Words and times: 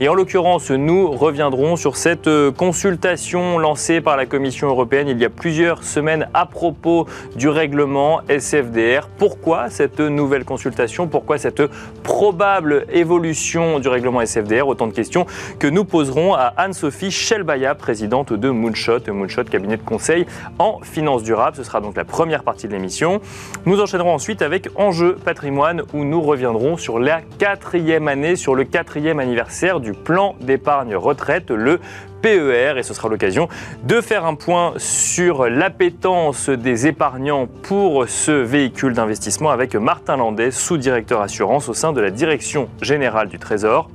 Et 0.00 0.08
en 0.08 0.14
l'occurrence, 0.14 0.70
nous 0.70 1.10
reviendrons 1.10 1.76
sur 1.76 1.96
cette 1.96 2.28
euh, 2.28 2.50
consultation 2.50 3.58
lancée 3.58 4.00
par 4.00 4.16
la 4.16 4.26
Commission 4.26 4.68
européenne 4.68 5.08
il 5.08 5.18
y 5.18 5.24
a 5.24 5.30
plusieurs 5.30 5.82
semaines 5.82 6.28
à 6.34 6.46
propos 6.46 7.06
du 7.36 7.48
règlement 7.48 8.20
SFDR. 8.28 9.08
Pourquoi 9.18 9.70
cette 9.70 10.00
nouvelle 10.00 10.44
consultation? 10.44 11.08
Pourquoi 11.08 11.38
cette 11.38 11.62
probable 12.02 12.86
évolution 12.92 13.80
du 13.80 13.88
règlement 13.88 14.20
SFDR 14.20 14.68
Autant 14.68 14.86
de 14.86 14.92
questions 14.92 15.26
que 15.58 15.66
nous 15.66 15.84
poserons 15.84 16.34
à 16.34 16.52
Anne-Sophie 16.56 17.10
Shelbaya, 17.10 17.74
présidente 17.74 18.32
de 18.32 18.50
Moonshot, 18.50 19.00
Moonshot 19.08 19.44
cabinet 19.44 19.76
de 19.76 19.82
conseil 19.82 20.26
en 20.58 20.80
finance 20.82 21.22
durable. 21.22 21.56
Ce 21.56 21.64
sera 21.64 21.80
donc 21.80 21.96
la 21.96 22.04
première 22.04 22.42
partie 22.42 22.68
de 22.68 22.72
l'émission. 22.72 23.20
Nous 23.66 23.80
enchaînerons 23.80 24.14
ensuite 24.14 24.42
avec 24.42 24.68
Enjeu 24.76 25.16
patrimoine 25.24 25.82
où 25.92 26.04
nous 26.04 26.20
reviendrons 26.20 26.76
sur 26.76 26.98
la 26.98 27.20
quatrième 27.38 28.08
année, 28.08 28.36
sur 28.36 28.54
le 28.54 28.64
quatrième 28.64 29.20
anniversaire 29.20 29.38
du 29.58 29.92
plan 29.92 30.36
d'épargne 30.40 30.94
retraite, 30.94 31.50
le 31.50 31.80
PER 32.22 32.74
et 32.76 32.82
ce 32.84 32.94
sera 32.94 33.08
l'occasion 33.08 33.48
de 33.82 34.00
faire 34.00 34.24
un 34.24 34.36
point 34.36 34.74
sur 34.76 35.48
l'appétence 35.48 36.48
des 36.48 36.86
épargnants 36.86 37.48
pour 37.64 38.08
ce 38.08 38.30
véhicule 38.30 38.92
d'investissement 38.92 39.50
avec 39.50 39.74
Martin 39.74 40.16
Landais, 40.16 40.52
sous-directeur 40.52 41.20
assurance 41.20 41.68
au 41.68 41.74
sein 41.74 41.92
de 41.92 42.00
la 42.00 42.10
Direction 42.10 42.68
générale 42.82 43.28
du 43.28 43.40
Trésor. 43.40 43.90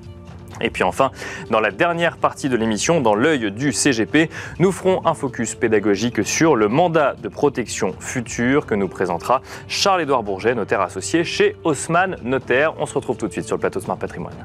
Et 0.60 0.70
puis 0.70 0.84
enfin, 0.84 1.12
dans 1.50 1.62
la 1.62 1.72
dernière 1.72 2.18
partie 2.18 2.50
de 2.50 2.58
l'émission, 2.58 3.00
dans 3.00 3.16
l'œil 3.16 3.50
du 3.52 3.72
CGP, 3.72 4.30
nous 4.60 4.74
ferons 4.74 5.02
un 5.06 5.14
focus 5.14 5.56
pédagogique 5.56 6.26
sur 6.26 6.58
le 6.58 6.68
mandat 6.68 7.16
de 7.22 7.30
protection 7.30 7.96
future 8.00 8.66
que 8.66 8.76
nous 8.76 8.90
présentera 8.90 9.42
Charles-Édouard 9.70 10.24
Bourget, 10.24 10.56
notaire 10.56 10.82
associé 10.82 11.24
chez 11.24 11.56
Haussmann 11.64 12.18
Notaire. 12.24 12.74
On 12.80 12.86
se 12.86 12.94
retrouve 12.96 13.18
tout 13.18 13.28
de 13.28 13.32
suite 13.32 13.46
sur 13.46 13.56
le 13.56 13.62
plateau 13.62 13.80
Smart 13.80 13.98
Patrimoine. 13.98 14.36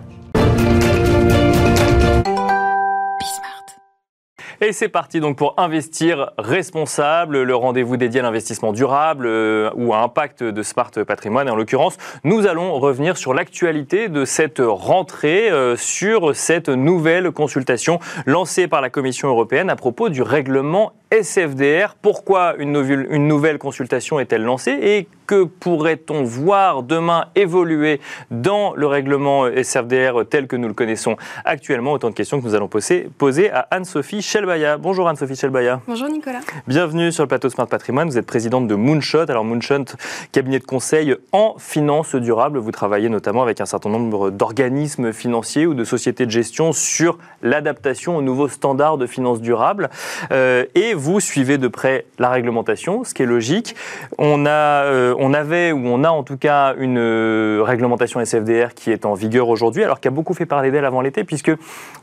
Et 4.60 4.72
c'est 4.72 4.88
parti 4.88 5.20
donc 5.20 5.36
pour 5.36 5.54
investir 5.56 6.32
responsable, 6.36 7.42
le 7.42 7.54
rendez-vous 7.54 7.96
dédié 7.96 8.18
à 8.18 8.22
l'investissement 8.24 8.72
durable 8.72 9.26
euh, 9.26 9.70
ou 9.76 9.94
à 9.94 9.98
impact 9.98 10.42
de 10.42 10.62
Smart 10.64 10.90
Patrimoine. 11.06 11.48
En 11.48 11.54
l'occurrence, 11.54 11.96
nous 12.24 12.44
allons 12.44 12.76
revenir 12.80 13.16
sur 13.16 13.34
l'actualité 13.34 14.08
de 14.08 14.24
cette 14.24 14.60
rentrée, 14.60 15.48
euh, 15.48 15.76
sur 15.76 16.34
cette 16.34 16.68
nouvelle 16.68 17.30
consultation 17.30 18.00
lancée 18.26 18.66
par 18.66 18.80
la 18.80 18.90
Commission 18.90 19.28
européenne 19.28 19.70
à 19.70 19.76
propos 19.76 20.08
du 20.08 20.22
règlement 20.22 20.92
SFDR. 21.10 21.94
Pourquoi 22.00 22.54
une 22.58 22.72
nouvelle, 22.72 23.06
une 23.10 23.26
nouvelle 23.26 23.58
consultation 23.58 24.20
est-elle 24.20 24.42
lancée 24.42 24.78
et 24.82 25.08
que 25.26 25.44
pourrait-on 25.44 26.22
voir 26.22 26.82
demain 26.82 27.26
évoluer 27.34 28.00
dans 28.30 28.74
le 28.74 28.86
règlement 28.86 29.46
SFDR 29.46 30.24
tel 30.28 30.46
que 30.46 30.56
nous 30.56 30.68
le 30.68 30.74
connaissons 30.74 31.16
actuellement? 31.44 31.92
Autant 31.92 32.10
de 32.10 32.14
questions 32.14 32.40
que 32.40 32.46
nous 32.46 32.54
allons 32.54 32.68
poser, 32.68 33.08
poser 33.18 33.50
à 33.50 33.68
Anne-Sophie 33.70 34.22
Shelbaya. 34.22 34.78
Bonjour 34.78 35.08
Anne-Sophie 35.08 35.36
Shelbaya. 35.36 35.80
Bonjour 35.86 36.08
Nicolas. 36.08 36.40
Bienvenue 36.66 37.12
sur 37.12 37.24
le 37.24 37.28
plateau 37.28 37.50
Smart 37.50 37.66
Patrimoine. 37.66 38.08
Vous 38.08 38.18
êtes 38.18 38.26
présidente 38.26 38.68
de 38.68 38.74
Moonshot. 38.74 39.30
Alors 39.30 39.44
Moonshot, 39.44 39.84
cabinet 40.32 40.58
de 40.58 40.64
conseil 40.64 41.14
en 41.32 41.56
finance 41.58 42.14
durable. 42.14 42.58
Vous 42.58 42.72
travaillez 42.72 43.08
notamment 43.08 43.42
avec 43.42 43.60
un 43.60 43.66
certain 43.66 43.90
nombre 43.90 44.30
d'organismes 44.30 45.12
financiers 45.12 45.66
ou 45.66 45.74
de 45.74 45.84
sociétés 45.84 46.26
de 46.26 46.30
gestion 46.30 46.72
sur 46.72 47.18
l'adaptation 47.42 48.16
aux 48.16 48.22
nouveaux 48.22 48.48
standards 48.48 48.98
de 48.98 49.06
finance 49.06 49.40
durable. 49.40 49.90
Euh, 50.32 50.64
et 50.74 50.94
vous 50.98 51.20
suivez 51.20 51.56
de 51.56 51.68
près 51.68 52.04
la 52.18 52.28
réglementation, 52.28 53.04
ce 53.04 53.14
qui 53.14 53.22
est 53.22 53.26
logique. 53.26 53.74
On 54.18 54.44
a, 54.44 54.84
euh, 54.84 55.14
on 55.18 55.32
avait, 55.32 55.72
ou 55.72 55.86
on 55.86 56.04
a 56.04 56.10
en 56.10 56.22
tout 56.22 56.36
cas, 56.36 56.74
une 56.76 56.98
euh, 56.98 57.62
réglementation 57.62 58.20
SFDR 58.20 58.74
qui 58.74 58.90
est 58.90 59.06
en 59.06 59.14
vigueur 59.14 59.48
aujourd'hui, 59.48 59.84
alors 59.84 60.00
qui 60.00 60.08
a 60.08 60.10
beaucoup 60.10 60.34
fait 60.34 60.46
parler 60.46 60.70
d'elle 60.70 60.84
avant 60.84 61.00
l'été, 61.00 61.24
puisque 61.24 61.52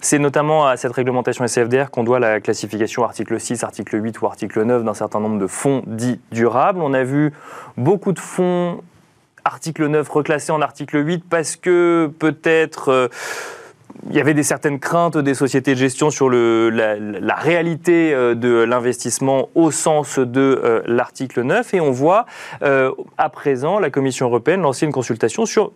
c'est 0.01 0.19
notamment 0.19 0.65
à 0.65 0.77
cette 0.77 0.93
réglementation 0.93 1.45
SFDR 1.45 1.91
qu'on 1.91 2.03
doit 2.03 2.19
la 2.19 2.39
classification 2.39 3.03
article 3.03 3.39
6, 3.39 3.63
article 3.63 4.03
8 4.03 4.21
ou 4.21 4.25
article 4.25 4.63
9 4.63 4.83
d'un 4.83 4.93
certain 4.93 5.19
nombre 5.19 5.37
de 5.37 5.47
fonds 5.47 5.83
dits 5.85 6.19
durables. 6.31 6.81
On 6.81 6.93
a 6.93 7.03
vu 7.03 7.33
beaucoup 7.77 8.13
de 8.13 8.19
fonds 8.19 8.81
article 9.43 9.87
9 9.87 10.09
reclassés 10.09 10.51
en 10.51 10.61
article 10.61 11.05
8 11.05 11.23
parce 11.29 11.55
que 11.55 12.11
peut-être... 12.19 12.89
Euh, 12.89 13.07
il 14.09 14.15
y 14.15 14.19
avait 14.19 14.33
des 14.33 14.43
certaines 14.43 14.79
craintes 14.79 15.17
des 15.17 15.33
sociétés 15.33 15.73
de 15.73 15.79
gestion 15.79 16.09
sur 16.09 16.29
la, 16.29 17.35
réalité 17.35 18.13
euh, 18.13 18.35
de 18.35 18.63
l'investissement 18.63 19.49
au 19.55 19.71
sens 19.71 20.19
de 20.19 20.61
euh, 20.63 20.81
l'article 20.85 21.43
9 21.43 21.73
et 21.73 21.81
on 21.81 21.91
voit 21.91 22.25
euh, 22.61 22.91
à 23.17 23.29
présent 23.29 23.79
la 23.79 23.89
Commission 23.89 24.27
européenne 24.27 24.61
lancer 24.61 24.85
une 24.85 24.91
consultation 24.91 25.45
sur 25.45 25.71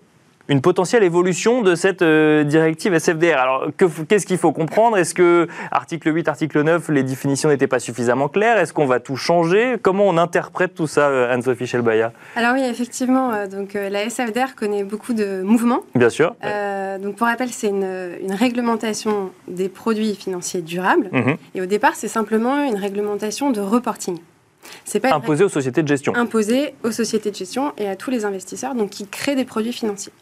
une 0.49 0.61
potentielle 0.61 1.03
évolution 1.03 1.61
de 1.61 1.75
cette 1.75 2.01
euh, 2.01 2.43
directive 2.43 2.93
SFDR. 2.93 3.37
Alors, 3.37 3.67
qu'est-ce 4.07 4.25
qu'il 4.25 4.39
faut 4.39 4.51
comprendre? 4.51 4.97
Est-ce 4.97 5.13
que 5.13 5.47
article 5.71 6.13
8, 6.13 6.27
article 6.27 6.63
9, 6.63 6.89
les 6.89 7.03
définitions 7.03 7.49
n'étaient 7.49 7.67
pas 7.67 7.79
suffisamment 7.79 8.27
claires? 8.27 8.57
Est-ce 8.57 8.73
qu'on 8.73 8.87
va 8.87 8.99
tout 8.99 9.15
changer? 9.15 9.75
Comment 9.81 10.05
on 10.07 10.17
interprète 10.17 10.73
tout 10.73 10.87
ça, 10.87 11.07
euh, 11.09 11.31
Anne-Sophie 11.31 11.67
Schelbaya 11.67 12.11
Alors 12.35 12.53
oui, 12.55 12.63
effectivement, 12.63 13.31
euh, 13.31 13.45
donc, 13.45 13.75
la 13.75 14.03
SFDR 14.03 14.55
connaît 14.55 14.83
beaucoup 14.83 15.13
de 15.13 15.43
mouvements. 15.43 15.81
Bien 15.93 16.09
sûr. 16.09 16.35
donc 17.01 17.15
pour 17.15 17.27
rappel, 17.27 17.49
c'est 17.49 17.67
une, 17.67 18.09
réglementation 18.31 19.31
des 19.47 19.69
produits 19.69 20.15
financiers 20.15 20.61
durables. 20.61 21.09
Mhm. 21.11 21.37
Et 21.53 21.61
au 21.61 21.65
départ, 21.65 21.93
c'est 21.95 22.07
simplement 22.07 22.63
une 22.63 22.75
réglementation 22.75 23.51
de 23.51 23.61
reporting. 23.61 24.17
C'est 24.85 24.99
pas 24.99 25.13
imposé 25.13 25.43
aux 25.43 25.49
sociétés 25.49 25.83
de 25.83 25.87
gestion. 25.87 26.15
Imposé 26.15 26.73
aux 26.83 26.91
sociétés 26.91 27.31
de 27.31 27.35
gestion 27.35 27.73
et 27.77 27.87
à 27.87 27.95
tous 27.95 28.11
les 28.11 28.25
investisseurs 28.25 28.75
donc 28.75 28.89
qui 28.89 29.07
créent 29.07 29.35
des 29.35 29.45
produits 29.45 29.73
financiers. 29.73 30.13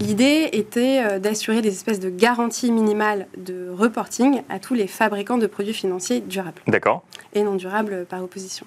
L'idée 0.00 0.48
était 0.52 1.02
euh, 1.04 1.18
d'assurer 1.18 1.60
des 1.60 1.68
espèces 1.68 2.00
de 2.00 2.08
garanties 2.08 2.72
minimales 2.72 3.26
de 3.36 3.68
reporting 3.70 4.42
à 4.48 4.58
tous 4.58 4.72
les 4.72 4.86
fabricants 4.86 5.36
de 5.36 5.46
produits 5.46 5.74
financiers 5.74 6.20
durables. 6.20 6.62
D'accord. 6.66 7.02
Et 7.34 7.42
non 7.42 7.54
durables 7.54 8.06
par 8.08 8.24
opposition. 8.24 8.66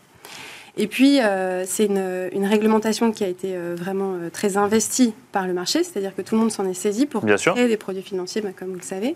Et 0.78 0.88
puis, 0.88 1.22
euh, 1.22 1.66
c'est 1.68 1.86
une, 1.86 2.46
réglementation 2.46 3.12
qui 3.12 3.24
a 3.24 3.28
été 3.28 3.56
euh, 3.56 3.76
vraiment 3.78 4.16
très 4.32 4.58
investie 4.58 5.14
par 5.32 5.48
le 5.48 5.54
marché, 5.54 5.84
c'est-à-dire 5.84 6.16
que 6.16 6.22
tout 6.22 6.36
le 6.36 6.42
monde 6.42 6.52
s'en 6.52 6.68
est 6.68 6.74
saisi 6.76 7.06
pour 7.08 7.26
créer 7.26 7.68
des 7.68 7.78
produits 7.78 8.02
financiers, 8.04 8.42
bah, 8.42 8.50
comme 8.56 8.70
vous 8.70 8.76
le 8.76 8.82
savez. 8.82 9.16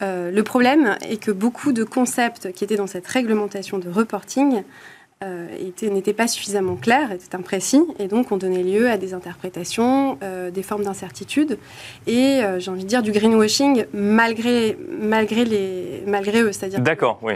le 0.00 0.42
problème 0.42 0.96
est 1.08 1.20
que 1.20 1.30
beaucoup 1.30 1.72
de 1.72 1.84
concepts 1.84 2.52
qui 2.52 2.64
étaient 2.64 2.76
dans 2.76 2.86
cette 2.88 3.06
réglementation 3.06 3.78
de 3.78 3.88
reporting 3.88 4.62
n'était 5.22 6.12
pas 6.12 6.28
suffisamment 6.28 6.76
clair, 6.76 7.12
était 7.12 7.34
imprécis, 7.34 7.82
et 7.98 8.08
donc 8.08 8.32
on 8.32 8.36
donnait 8.36 8.62
lieu 8.62 8.90
à 8.90 8.98
des 8.98 9.14
interprétations, 9.14 10.18
euh, 10.22 10.50
des 10.50 10.62
formes 10.62 10.84
d'incertitude, 10.84 11.58
et 12.06 12.42
euh, 12.42 12.60
j'ai 12.60 12.70
envie 12.70 12.84
de 12.84 12.88
dire 12.88 13.02
du 13.02 13.12
greenwashing 13.12 13.86
malgré, 13.94 14.76
malgré, 15.00 15.44
les, 15.44 16.02
malgré 16.06 16.42
eux. 16.42 16.50
D'accord, 16.78 17.18
oui. 17.22 17.34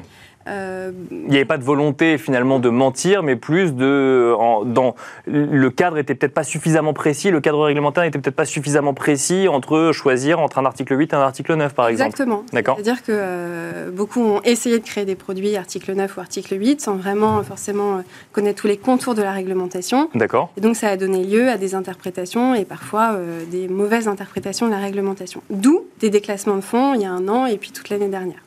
Euh, 0.50 0.90
il 1.10 1.28
n'y 1.28 1.36
avait 1.36 1.44
pas 1.44 1.58
de 1.58 1.64
volonté 1.64 2.18
finalement 2.18 2.58
de 2.58 2.68
mentir, 2.68 3.22
mais 3.22 3.36
plus 3.36 3.74
de. 3.74 4.34
dans, 4.64 4.94
le 5.26 5.70
cadre 5.70 5.98
était 5.98 6.14
peut-être 6.14 6.34
pas 6.34 6.42
suffisamment 6.42 6.92
précis, 6.92 7.30
le 7.30 7.40
cadre 7.40 7.64
réglementaire 7.64 8.04
n'était 8.04 8.18
peut-être 8.18 8.36
pas 8.36 8.44
suffisamment 8.44 8.94
précis 8.94 9.48
entre 9.48 9.92
choisir 9.92 10.40
entre 10.40 10.58
un 10.58 10.64
article 10.64 10.98
8 10.98 11.12
et 11.12 11.16
un 11.16 11.20
article 11.20 11.54
9, 11.54 11.74
par 11.74 11.88
exemple. 11.88 12.10
Exactement. 12.10 12.44
C'est-à-dire 12.50 13.02
que 13.02 13.12
euh, 13.12 13.90
beaucoup 13.90 14.20
ont 14.20 14.42
essayé 14.42 14.78
de 14.78 14.84
créer 14.84 15.04
des 15.04 15.14
produits 15.14 15.56
article 15.56 15.94
9 15.94 16.16
ou 16.16 16.20
article 16.20 16.58
8 16.58 16.80
sans 16.80 16.96
vraiment 16.96 17.42
forcément 17.42 17.98
euh, 17.98 18.00
connaître 18.32 18.60
tous 18.60 18.66
les 18.66 18.76
contours 18.76 19.14
de 19.14 19.22
la 19.22 19.32
réglementation. 19.32 20.10
D'accord. 20.14 20.50
Et 20.56 20.60
donc 20.60 20.76
ça 20.76 20.88
a 20.88 20.96
donné 20.96 21.24
lieu 21.24 21.48
à 21.48 21.56
des 21.56 21.74
interprétations 21.74 22.54
et 22.54 22.64
parfois 22.64 23.16
des 23.50 23.68
mauvaises 23.68 24.08
interprétations 24.08 24.66
de 24.66 24.72
la 24.72 24.78
réglementation. 24.78 25.42
D'où 25.50 25.86
des 26.00 26.10
déclassements 26.10 26.56
de 26.56 26.60
fonds 26.60 26.94
il 26.94 27.02
y 27.02 27.04
a 27.04 27.10
un 27.10 27.28
an 27.28 27.46
et 27.46 27.56
puis 27.56 27.70
toute 27.70 27.88
l'année 27.88 28.08
dernière. 28.08 28.40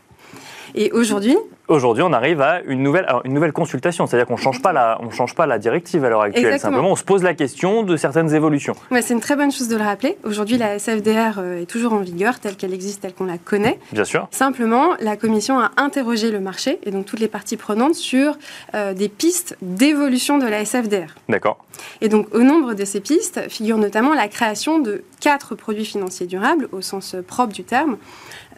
Et 0.75 0.91
aujourd'hui, 0.91 1.37
Aujourd'hui, 1.69 2.03
on 2.03 2.11
arrive 2.11 2.41
à 2.41 2.61
une 2.65 2.83
nouvelle, 2.83 3.07
une 3.23 3.33
nouvelle 3.33 3.53
consultation, 3.53 4.05
c'est-à-dire 4.05 4.27
qu'on 4.27 4.33
on 4.33 5.09
change 5.11 5.35
pas 5.35 5.45
la 5.45 5.57
directive 5.57 6.03
à 6.03 6.09
l'heure 6.09 6.21
actuelle. 6.21 6.59
Simplement, 6.59 6.91
on 6.91 6.95
se 6.97 7.05
pose 7.05 7.23
la 7.23 7.33
question 7.33 7.83
de 7.83 7.95
certaines 7.95 8.35
évolutions. 8.35 8.75
Ouais, 8.91 9.01
c'est 9.01 9.13
une 9.13 9.21
très 9.21 9.37
bonne 9.37 9.51
chose 9.51 9.69
de 9.69 9.77
le 9.77 9.83
rappeler. 9.83 10.17
Aujourd'hui, 10.25 10.57
la 10.57 10.77
SFDR 10.77 11.39
euh, 11.39 11.61
est 11.61 11.65
toujours 11.65 11.93
en 11.93 11.99
vigueur, 11.99 12.39
telle 12.41 12.57
qu'elle 12.57 12.73
existe, 12.73 13.01
telle 13.01 13.13
qu'on 13.13 13.25
la 13.25 13.37
connaît. 13.37 13.79
Bien 13.93 14.03
sûr. 14.03 14.27
Simplement, 14.31 14.95
la 14.99 15.15
Commission 15.15 15.57
a 15.57 15.71
interrogé 15.77 16.31
le 16.31 16.41
marché 16.41 16.79
et 16.83 16.91
donc 16.91 17.05
toutes 17.05 17.21
les 17.21 17.29
parties 17.29 17.55
prenantes 17.55 17.95
sur 17.95 18.37
euh, 18.75 18.93
des 18.93 19.07
pistes 19.07 19.55
d'évolution 19.61 20.39
de 20.39 20.45
la 20.45 20.65
SFDR. 20.65 21.15
D'accord. 21.29 21.63
Et 22.01 22.09
donc, 22.09 22.27
au 22.35 22.41
nombre 22.41 22.73
de 22.73 22.83
ces 22.83 22.99
pistes 22.99 23.49
figure 23.49 23.77
notamment 23.77 24.13
la 24.13 24.27
création 24.27 24.79
de 24.79 25.03
quatre 25.21 25.55
produits 25.55 25.85
financiers 25.85 26.27
durables 26.27 26.67
au 26.73 26.81
sens 26.81 27.15
propre 27.25 27.53
du 27.53 27.63
terme, 27.63 27.93
euh, 27.93 27.95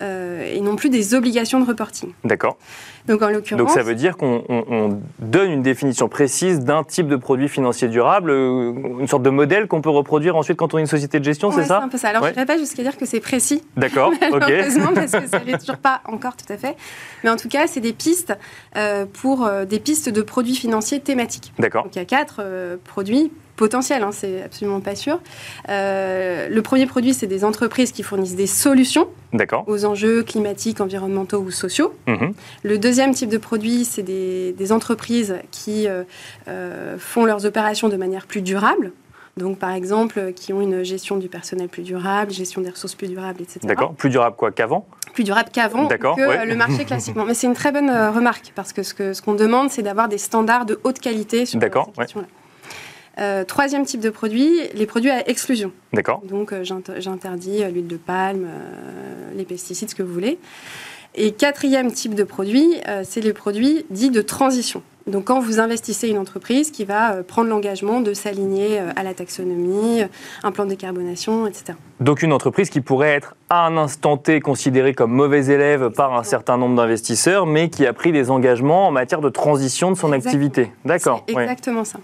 et 0.02 0.62
non 0.62 0.76
plus 0.76 0.90
des 0.90 1.16
obligations 1.16 1.60
de 1.60 1.66
reporting. 1.66 2.12
D'accord. 2.24 2.58
Donc 3.08 3.22
en 3.22 3.30
l'occurrence. 3.30 3.60
Donc 3.60 3.70
ça 3.70 3.84
veut 3.84 3.96
dire 3.96 4.18
qu'on 4.18 5.00
donne 5.20 5.52
une 5.52 5.62
définition 5.62 6.10
précise 6.10 6.60
d'un 6.60 6.84
type 6.84 7.08
de 7.08 7.16
produit 7.16 7.48
financier 7.48 7.88
durable, 7.88 8.32
euh, 8.32 8.74
une 9.00 9.08
sorte 9.08 9.24
de 9.24 9.30
modèle 9.30 9.68
qu'on 9.68 9.82
peut 9.82 9.90
reproduire 9.90 10.36
ensuite 10.36 10.58
quand 10.58 10.74
on 10.74 10.80
est 10.80 10.82
une 10.82 10.88
société 10.88 11.20
de 11.20 11.24
gestion, 11.24 11.52
c'est 11.52 11.64
ça 11.64 11.80
C'est 11.80 11.86
un 11.86 11.90
peu 11.90 11.98
ça. 11.98 12.10
Alors 12.10 12.26
je 12.26 12.40
ne 12.40 12.46
pas 12.46 12.58
jusqu'à 12.58 12.82
dire 12.82 12.98
que 12.98 13.06
c'est 13.06 13.20
précis. 13.20 13.64
D'accord, 13.78 14.12
ok. 14.32 14.44
Heureusement, 14.50 14.94
parce 14.94 15.12
que 15.12 15.28
ça 15.28 15.40
n'est 15.40 15.58
toujours 15.58 15.78
pas 15.78 16.02
encore 16.06 16.36
tout 16.36 16.52
à 16.52 16.58
fait. 16.58 16.76
Mais 17.24 17.30
en 17.30 17.38
tout 17.38 17.50
cas, 17.50 17.68
c'est 17.68 17.80
des 17.80 17.94
pistes 17.94 18.34
euh, 18.76 19.06
pour 19.06 19.50
des 19.68 19.80
pistes 19.80 20.10
de 20.10 20.22
produits 20.22 20.56
financiers 20.56 21.00
thématiques. 21.00 21.54
D'accord. 21.60 21.84
Donc 21.84 21.96
il 21.96 22.00
y 22.00 22.02
a 22.02 22.06
quatre 22.06 22.42
produits 22.84 23.32
potentiel, 23.56 24.04
hein, 24.04 24.12
c'est 24.12 24.44
absolument 24.44 24.80
pas 24.80 24.96
sûr. 24.96 25.20
Euh, 25.70 26.48
le 26.50 26.62
premier 26.62 26.86
produit, 26.86 27.14
c'est 27.14 27.28
des 27.28 27.44
entreprises 27.44 27.92
qui 27.92 28.04
fournissent 28.04 28.36
des 28.36 28.48
solutions 28.48 29.08
aux 29.68 29.86
enjeux 29.86 30.24
climatiques, 30.24 30.80
environnementaux 30.80 31.40
ou 31.40 31.52
sociaux. 31.52 31.94
Mhm. 32.08 32.34
Le 32.64 32.78
deuxième 32.78 33.14
type 33.14 33.30
de 33.30 33.38
produit, 33.38 33.86
c'est 33.86 34.04
des, 34.04 34.72
entreprises 34.72 35.36
qui 35.52 35.88
euh, 35.88 36.04
euh, 36.48 36.98
font 36.98 37.26
leurs 37.26 37.46
opérations 37.46 37.88
de 37.88 37.98
manière 37.98 38.26
plus 38.26 38.42
durable. 38.42 38.92
Donc, 39.38 39.60
par 39.60 39.72
exemple, 39.72 40.32
qui 40.34 40.54
ont 40.54 40.62
une 40.62 40.84
gestion 40.84 41.18
du 41.18 41.28
personnel 41.28 41.68
plus 41.68 41.84
durable, 41.84 42.32
gestion 42.32 42.62
des 42.62 42.70
ressources 42.70 42.96
plus 42.96 43.08
durables, 43.08 43.42
etc. 43.42 43.60
D'accord. 43.64 43.94
Plus 43.94 44.10
durable 44.10 44.36
quoi 44.38 44.52
qu'avant? 44.52 44.88
Plus 45.14 45.26
durable 45.26 45.50
qu'avant 45.52 45.88
que 45.88 46.46
le 46.48 46.56
marché 46.56 46.86
classiquement. 46.86 47.26
Mais 47.26 47.34
c'est 47.34 47.48
une 47.48 47.54
très 47.54 47.72
bonne 47.72 47.92
remarque 47.92 48.54
parce 48.56 48.74
que 48.74 48.82
ce 48.82 48.94
qu'on 48.94 49.14
ce 49.14 49.22
qu'on 49.22 49.34
demande, 49.34 49.70
c'est 49.70 49.84
d'avoir 49.84 50.08
des 50.08 50.18
standards 50.18 50.66
de 50.66 50.80
haute 50.84 51.00
qualité 51.00 51.46
sur 51.46 51.60
cette 51.60 51.74
question-là. 51.74 52.28
Euh, 53.18 53.44
troisième 53.46 53.86
type 53.86 54.02
de 54.02 54.10
produit, 54.10 54.60
les 54.74 54.86
produits 54.86 55.12
à 55.12 55.28
exclusion. 55.30 55.72
D'accord. 55.94 56.22
Donc 56.24 56.52
euh, 56.52 56.64
j'interdis 56.64 57.64
euh, 57.64 57.70
l'huile 57.70 57.88
de 57.88 57.98
palme, 57.98 58.48
les 59.36 59.46
pesticides, 59.46 59.90
ce 59.90 59.96
que 59.96 60.04
vous 60.04 60.14
voulez. 60.14 60.38
Et 61.18 61.32
quatrième 61.32 61.92
type 61.94 62.14
de 62.14 62.26
produit, 62.26 62.76
c'est 63.04 63.22
les 63.22 63.32
produits 63.32 63.86
dits 63.90 64.10
de 64.10 64.22
transition. 64.22 64.84
Donc 65.08 65.26
quand 65.26 65.40
vous 65.40 65.62
investissez 65.62 66.10
une 66.10 66.18
entreprise 66.18 66.72
qui 66.72 66.84
va 66.84 67.24
prendre 67.24 67.50
l'engagement 67.50 68.02
de 68.02 68.14
s'aligner 68.14 68.80
à 68.80 69.02
la 69.02 69.14
taxonomie, 69.14 70.02
un 70.44 70.52
plan 70.52 70.66
de 70.66 70.72
décarbonation, 70.72 71.48
etc. 71.48 71.78
Donc 72.02 72.22
une 72.22 72.34
entreprise 72.34 72.70
qui 72.70 72.82
pourrait 72.82 73.12
être 73.12 73.38
à 73.50 73.66
un 73.66 73.78
instant 73.78 74.18
T 74.18 74.42
considérée 74.42 74.94
comme 74.94 75.14
mauvais 75.14 75.46
élève 75.46 75.90
par 75.90 76.14
un 76.18 76.24
certain 76.24 76.58
nombre 76.58 76.76
d'investisseurs, 76.76 77.46
mais 77.46 77.70
qui 77.70 77.86
a 77.86 77.94
pris 77.94 78.12
des 78.12 78.30
engagements 78.30 78.86
en 78.86 78.92
matière 78.92 79.22
de 79.22 79.30
transition 79.30 79.92
de 79.92 79.96
son 79.96 80.12
activité. 80.12 80.74
D'accord. 80.84 81.24
Exactement 81.30 81.86
ça. 81.86 82.00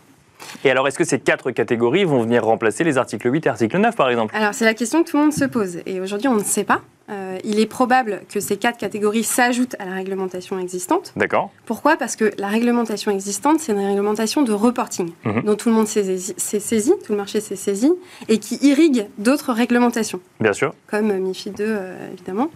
Et 0.64 0.72
alors, 0.72 0.88
est-ce 0.88 0.98
que 0.98 1.04
ces 1.04 1.20
quatre 1.20 1.52
catégories 1.52 2.04
vont 2.04 2.22
venir 2.22 2.44
remplacer 2.46 2.84
les 2.84 2.98
articles 2.98 3.32
8 3.32 3.46
et 3.46 3.50
article 3.50 3.78
9, 3.78 3.96
par 3.96 4.10
exemple? 4.10 4.36
Alors, 4.36 4.54
c'est 4.54 4.66
la 4.66 4.74
question 4.74 5.04
que 5.04 5.10
tout 5.10 5.18
le 5.18 5.24
monde 5.24 5.34
se 5.34 5.46
pose. 5.46 5.80
Et 5.86 6.00
aujourd'hui, 6.00 6.28
on 6.28 6.36
ne 6.36 6.44
sait 6.44 6.64
pas. 6.64 6.82
Euh, 7.10 7.38
il 7.44 7.60
est 7.60 7.66
probable 7.66 8.22
que 8.30 8.40
ces 8.40 8.56
quatre 8.56 8.78
catégories 8.78 9.24
s'ajoutent 9.24 9.76
à 9.80 9.86
la 9.86 9.96
réglementation 9.96 10.58
existante. 10.60 11.12
D'accord. 11.18 11.52
Pourquoi? 11.66 11.98
Parce 11.98 12.16
que 12.16 12.32
la 12.38 12.48
réglementation 12.48 13.12
existante, 13.12 13.60
c'est 13.60 13.74
une 13.74 13.86
réglementation 13.86 14.44
de 14.44 14.54
reporting, 14.54 15.12
mhm. 15.26 15.42
dont 15.44 15.56
tout 15.56 15.70
le 15.70 15.76
monde 15.76 15.88
s'est 15.88 16.18
saisi, 16.60 16.94
tout 17.06 17.12
le 17.12 17.18
marché 17.18 17.42
s'est 17.42 17.58
saisi, 17.58 17.92
et 18.30 18.38
qui 18.38 18.56
irrigue 18.62 19.08
d'autres 19.18 19.52
réglementations. 19.52 20.22
Bien 20.40 20.54
sûr. 20.54 20.74
Comme 20.88 21.12
MIFID 21.12 21.54
2, 21.54 21.64
euh, 21.68 22.14
évidemment. 22.14 22.50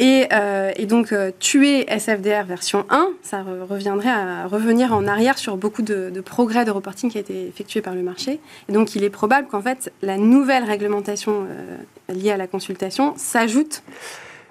Euh, 0.00 0.72
et, 0.76 0.86
donc, 0.86 1.12
euh, 1.12 1.30
tuer 1.38 1.84
SFDR 1.88 2.44
version 2.44 2.84
1, 2.90 3.10
ça 3.22 3.42
reviendrait 3.42 4.10
à 4.10 4.46
revenir 4.46 4.92
en 4.92 5.06
arrière 5.06 5.38
sur 5.38 5.56
beaucoup 5.56 5.82
de, 5.82 6.20
progrès 6.24 6.64
de 6.64 6.70
reporting 6.70 7.10
qui 7.10 7.18
a 7.18 7.20
été 7.20 7.46
effectué 7.46 7.80
par 7.80 7.94
le 7.94 8.02
marché. 8.02 8.40
Et 8.68 8.72
donc, 8.72 8.94
il 8.94 9.04
est 9.04 9.10
probable 9.10 9.48
qu'en 9.48 9.62
fait, 9.62 9.92
la 10.02 10.16
nouvelle 10.16 10.64
réglementation 10.64 11.46
euh, 11.48 12.12
liée 12.12 12.30
à 12.30 12.36
la 12.36 12.46
consultation 12.46 13.14
s'ajoute 13.16 13.82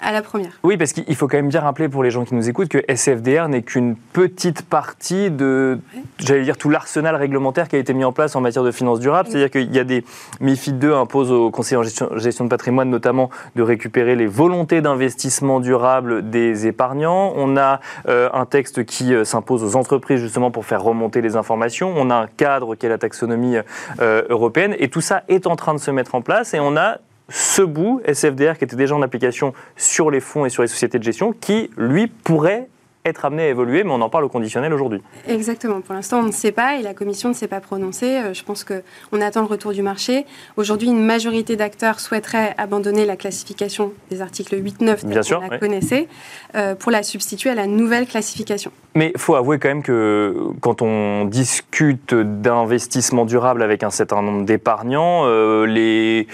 à 0.01 0.11
la 0.11 0.21
première. 0.21 0.51
Oui, 0.63 0.77
parce 0.77 0.93
qu'il 0.93 1.15
faut 1.15 1.27
quand 1.27 1.37
même 1.37 1.49
bien 1.49 1.61
rappeler 1.61 1.89
pour 1.89 2.03
les 2.03 2.11
gens 2.11 2.25
qui 2.25 2.35
nous 2.35 2.49
écoutent 2.49 2.69
que 2.69 2.83
SFDR 2.87 3.47
n'est 3.49 3.63
qu'une 3.63 3.95
petite 3.95 4.63
partie 4.63 5.31
de, 5.31 5.79
j'allais 6.19 6.43
dire, 6.43 6.57
tout 6.57 6.69
l'arsenal 6.69 7.15
réglementaire 7.15 7.67
qui 7.67 7.75
a 7.75 7.79
été 7.79 7.93
mis 7.93 8.03
en 8.03 8.11
place 8.11 8.35
en 8.35 8.41
matière 8.41 8.63
de 8.63 8.71
finances 8.71 8.99
durables. 8.99 9.29
C'est-à-dire 9.29 9.49
qu'il 9.49 9.73
y 9.73 9.79
a 9.79 9.83
des 9.83 10.03
MIFID 10.39 10.79
2 10.79 10.93
impose 10.93 11.31
aux 11.31 11.51
conseillers 11.51 11.77
en 11.77 11.83
gestion, 11.83 12.45
de 12.45 12.49
patrimoine 12.49 12.89
notamment 12.89 13.29
de 13.55 13.61
récupérer 13.63 14.15
les 14.15 14.27
volontés 14.27 14.81
d'investissement 14.81 15.59
durable 15.59 16.29
des 16.29 16.67
épargnants. 16.67 17.33
On 17.35 17.57
a 17.57 17.79
euh, 18.07 18.29
un 18.33 18.45
texte 18.45 18.85
qui 18.85 19.13
euh, 19.13 19.23
s'impose 19.23 19.63
aux 19.63 19.75
entreprises 19.75 20.19
justement 20.19 20.51
pour 20.51 20.65
faire 20.65 20.83
remonter 20.83 21.21
les 21.21 21.35
informations. 21.35 21.93
On 21.95 22.09
a 22.09 22.15
un 22.15 22.27
cadre 22.27 22.75
qui 22.75 22.85
est 22.85 22.89
la 22.89 22.97
taxonomie 22.97 23.57
euh, 23.99 24.23
européenne 24.29 24.75
et 24.79 24.89
tout 24.89 25.01
ça 25.01 25.23
est 25.27 25.47
en 25.47 25.55
train 25.55 25.73
de 25.73 25.79
se 25.79 25.91
mettre 25.91 26.15
en 26.15 26.21
place 26.21 26.53
et 26.53 26.59
on 26.59 26.77
a 26.77 26.97
ce 27.29 27.61
bout, 27.61 28.01
SFDR, 28.05 28.57
qui 28.57 28.63
était 28.63 28.75
déjà 28.75 28.95
en 28.95 29.01
application 29.01 29.53
sur 29.75 30.11
les 30.11 30.19
fonds 30.19 30.45
et 30.45 30.49
sur 30.49 30.61
les 30.61 30.67
sociétés 30.67 30.99
de 30.99 31.03
gestion, 31.03 31.33
qui, 31.33 31.69
lui, 31.77 32.07
pourrait 32.07 32.67
être 33.07 33.25
amené 33.25 33.43
à 33.43 33.47
évoluer, 33.49 33.83
mais 33.83 33.91
on 33.91 34.01
en 34.01 34.09
parle 34.09 34.23
au 34.25 34.29
conditionnel 34.29 34.73
aujourd'hui. 34.73 35.01
Exactement. 35.27 35.81
Pour 35.81 35.93
l'instant, 35.93 36.19
on 36.19 36.23
ne 36.23 36.31
sait 36.31 36.51
pas 36.51 36.75
et 36.75 36.81
la 36.81 36.93
Commission 36.93 37.29
ne 37.29 37.33
s'est 37.33 37.47
pas 37.47 37.61
prononcée. 37.61 38.17
Euh, 38.17 38.33
je 38.33 38.43
pense 38.43 38.63
qu'on 38.63 39.21
attend 39.21 39.41
le 39.41 39.47
retour 39.47 39.71
du 39.71 39.81
marché. 39.81 40.25
Aujourd'hui, 40.57 40.89
une 40.89 41.03
majorité 41.03 41.55
d'acteurs 41.55 41.99
souhaiteraient 41.99 42.53
abandonner 42.57 43.05
la 43.05 43.15
classification 43.15 43.93
des 44.09 44.21
articles 44.21 44.55
8-9 44.55 45.05
Bien 45.05 45.23
sûr, 45.23 45.41
la 45.41 45.57
connaissez 45.57 46.07
euh, 46.55 46.75
pour 46.75 46.91
la 46.91 47.03
substituer 47.03 47.49
à 47.49 47.55
la 47.55 47.67
nouvelle 47.67 48.07
classification. 48.07 48.71
Mais 48.95 49.11
il 49.13 49.19
faut 49.19 49.35
avouer 49.35 49.59
quand 49.59 49.69
même 49.69 49.83
que 49.83 50.35
quand 50.61 50.81
on 50.81 51.25
discute 51.25 52.15
d'investissement 52.15 53.25
durable 53.25 53.61
avec 53.61 53.83
un 53.83 53.89
certain 53.89 54.21
nombre 54.21 54.45
d'épargnants, 54.45 55.23
euh, 55.25 55.65
les, 55.65 56.27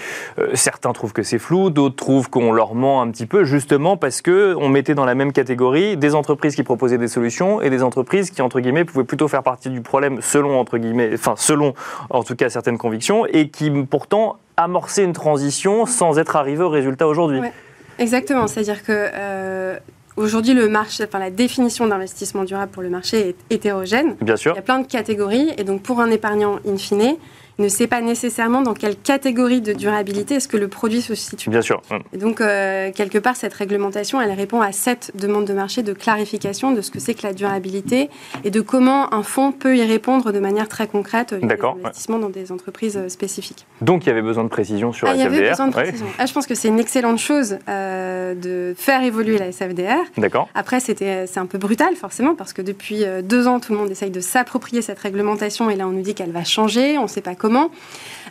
certains 0.54 0.92
trouvent 0.92 1.12
que 1.12 1.22
c'est 1.22 1.38
flou, 1.38 1.70
d'autres 1.70 1.96
trouvent 1.96 2.30
qu'on 2.30 2.52
leur 2.52 2.74
ment 2.74 3.02
un 3.02 3.10
petit 3.10 3.26
peu, 3.26 3.44
justement 3.44 3.96
parce 3.96 4.22
qu'on 4.22 4.68
mettait 4.68 4.94
dans 4.94 5.04
la 5.04 5.14
même 5.14 5.32
catégorie 5.32 5.96
des 5.96 6.14
entreprises 6.14 6.56
qui 6.56 6.62
proposer 6.64 6.98
des 6.98 7.08
solutions 7.08 7.60
et 7.60 7.70
des 7.70 7.82
entreprises 7.82 8.30
qui, 8.30 8.42
entre 8.42 8.60
guillemets, 8.60 8.84
pouvaient 8.84 9.04
plutôt 9.04 9.28
faire 9.28 9.42
partie 9.42 9.70
du 9.70 9.80
problème 9.80 10.20
selon, 10.20 10.58
entre 10.58 10.78
guillemets, 10.78 11.10
enfin, 11.14 11.34
selon, 11.36 11.74
en 12.10 12.22
tout 12.24 12.34
cas, 12.34 12.50
certaines 12.50 12.78
convictions 12.78 13.26
et 13.26 13.48
qui, 13.48 13.70
pourtant, 13.70 14.38
amorçaient 14.56 15.04
une 15.04 15.12
transition 15.12 15.86
sans 15.86 16.18
être 16.18 16.36
arrivés 16.36 16.64
au 16.64 16.70
résultat 16.70 17.06
aujourd'hui. 17.06 17.40
Exactement. 17.98 18.46
C'est-à-dire 18.48 18.82
que 18.82 18.92
euh, 18.92 19.78
Aujourd'hui, 20.16 20.54
le 20.54 20.68
marché, 20.68 21.02
enfin, 21.04 21.18
la 21.18 21.30
définition 21.30 21.88
d'investissement 21.88 22.44
durable 22.44 22.70
pour 22.70 22.82
le 22.82 22.88
marché 22.88 23.30
est 23.30 23.36
hétérogène. 23.50 24.14
Bien 24.20 24.36
sûr. 24.36 24.52
Il 24.52 24.56
y 24.56 24.58
a 24.60 24.62
plein 24.62 24.78
de 24.78 24.86
catégories. 24.86 25.50
Et 25.58 25.64
donc, 25.64 25.82
pour 25.82 26.00
un 26.00 26.10
épargnant 26.10 26.60
in 26.66 26.76
fine, 26.76 27.16
ne 27.58 27.68
sait 27.68 27.86
pas 27.86 28.00
nécessairement 28.00 28.62
dans 28.62 28.74
quelle 28.74 28.96
catégorie 28.96 29.60
de 29.60 29.72
durabilité 29.72 30.36
est-ce 30.36 30.48
que 30.48 30.56
le 30.56 30.68
produit 30.68 31.02
se 31.02 31.14
situe. 31.14 31.50
Bien 31.50 31.62
sûr. 31.62 31.80
Et 32.12 32.18
donc, 32.18 32.40
euh, 32.40 32.90
quelque 32.92 33.18
part, 33.18 33.36
cette 33.36 33.54
réglementation, 33.54 34.20
elle 34.20 34.32
répond 34.32 34.60
à 34.60 34.72
cette 34.72 35.12
demande 35.14 35.44
de 35.44 35.52
marché 35.52 35.82
de 35.82 35.92
clarification 35.92 36.72
de 36.72 36.80
ce 36.80 36.90
que 36.90 36.98
c'est 36.98 37.14
que 37.14 37.26
la 37.26 37.32
durabilité 37.32 38.10
et 38.42 38.50
de 38.50 38.60
comment 38.60 39.12
un 39.14 39.22
fonds 39.22 39.52
peut 39.52 39.76
y 39.76 39.84
répondre 39.84 40.32
de 40.32 40.38
manière 40.38 40.68
très 40.68 40.86
concrète 40.86 41.34
via 41.34 41.56
des 41.56 41.62
investissements 41.62 42.18
dans 42.18 42.30
des 42.30 42.50
entreprises 42.50 42.96
euh, 42.96 43.08
spécifiques. 43.08 43.66
Donc, 43.80 44.04
il 44.04 44.08
y 44.08 44.12
avait 44.12 44.22
besoin 44.22 44.44
de 44.44 44.48
précision 44.48 44.92
sur 44.92 45.06
la 45.06 45.14
SFDR. 45.14 45.30
Il 45.30 45.34
y 45.34 45.38
avait 45.38 45.50
besoin 45.50 45.68
de 45.68 45.72
précision. 45.72 46.06
Ah, 46.18 46.26
je 46.26 46.32
pense 46.32 46.46
que 46.46 46.54
c'est 46.54 46.68
une 46.68 46.80
excellente 46.80 47.18
chose 47.18 47.58
euh, 47.68 48.34
de 48.34 48.74
faire 48.76 49.02
évoluer 49.02 49.38
la 49.38 49.52
SFDR. 49.52 50.02
D'accord. 50.16 50.48
Après, 50.54 50.80
c'était, 50.80 51.26
c'est 51.26 51.40
un 51.40 51.46
peu 51.46 51.58
brutal, 51.58 51.94
forcément, 51.94 52.34
parce 52.34 52.52
que 52.52 52.62
depuis 52.62 53.04
deux 53.22 53.46
ans, 53.46 53.60
tout 53.60 53.72
le 53.72 53.78
monde 53.78 53.90
essaye 53.90 54.10
de 54.10 54.20
s'approprier 54.20 54.82
cette 54.82 54.98
réglementation 54.98 55.70
et 55.70 55.76
là, 55.76 55.86
on 55.86 55.90
nous 55.90 56.02
dit 56.02 56.14
qu'elle 56.14 56.32
va 56.32 56.44
changer, 56.44 56.98
on 56.98 57.02
ne 57.02 57.08
sait 57.08 57.20
pas 57.20 57.34
comment. 57.44 57.70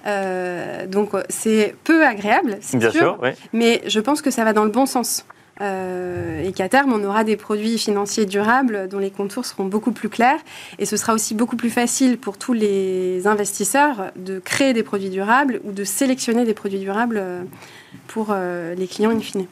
Euh, 0.08 0.88
donc 0.88 1.12
c'est 1.30 1.76
peu 1.84 2.04
agréable, 2.04 2.58
c'est 2.62 2.82
sûr, 2.82 2.92
sûr 2.92 3.20
mais 3.54 3.84
je 3.86 4.00
pense 4.00 4.24
que 4.24 4.32
ça 4.32 4.44
va 4.44 4.54
dans 4.54 4.66
le 4.66 4.72
bon 4.72 4.88
sens. 4.88 5.24
Euh, 5.62 6.44
et 6.44 6.52
qu'à 6.52 6.68
terme, 6.68 6.92
on 6.94 7.04
aura 7.04 7.24
des 7.24 7.38
produits 7.38 7.78
financiers 7.78 8.26
durables 8.26 8.88
dont 8.90 8.98
les 8.98 9.12
contours 9.12 9.46
seront 9.46 9.66
beaucoup 9.66 9.92
plus 9.92 10.10
clairs. 10.10 10.40
Et 10.80 10.88
ce 10.88 10.98
sera 10.98 11.14
aussi 11.14 11.36
beaucoup 11.36 11.56
plus 11.56 11.70
facile 11.70 12.18
pour 12.18 12.40
tous 12.40 12.54
les 12.54 13.28
investisseurs 13.28 14.12
de 14.16 14.40
créer 14.40 14.74
des 14.74 14.82
produits 14.82 15.12
durables 15.12 15.62
ou 15.64 15.72
de 15.72 15.84
sélectionner 15.84 16.44
des 16.44 16.56
produits 16.56 16.80
durables 16.80 17.20
euh, 17.20 17.44
pour 18.08 18.34
les 18.76 18.88
clients 18.88 19.12
in 19.12 19.20
fine. 19.20 19.46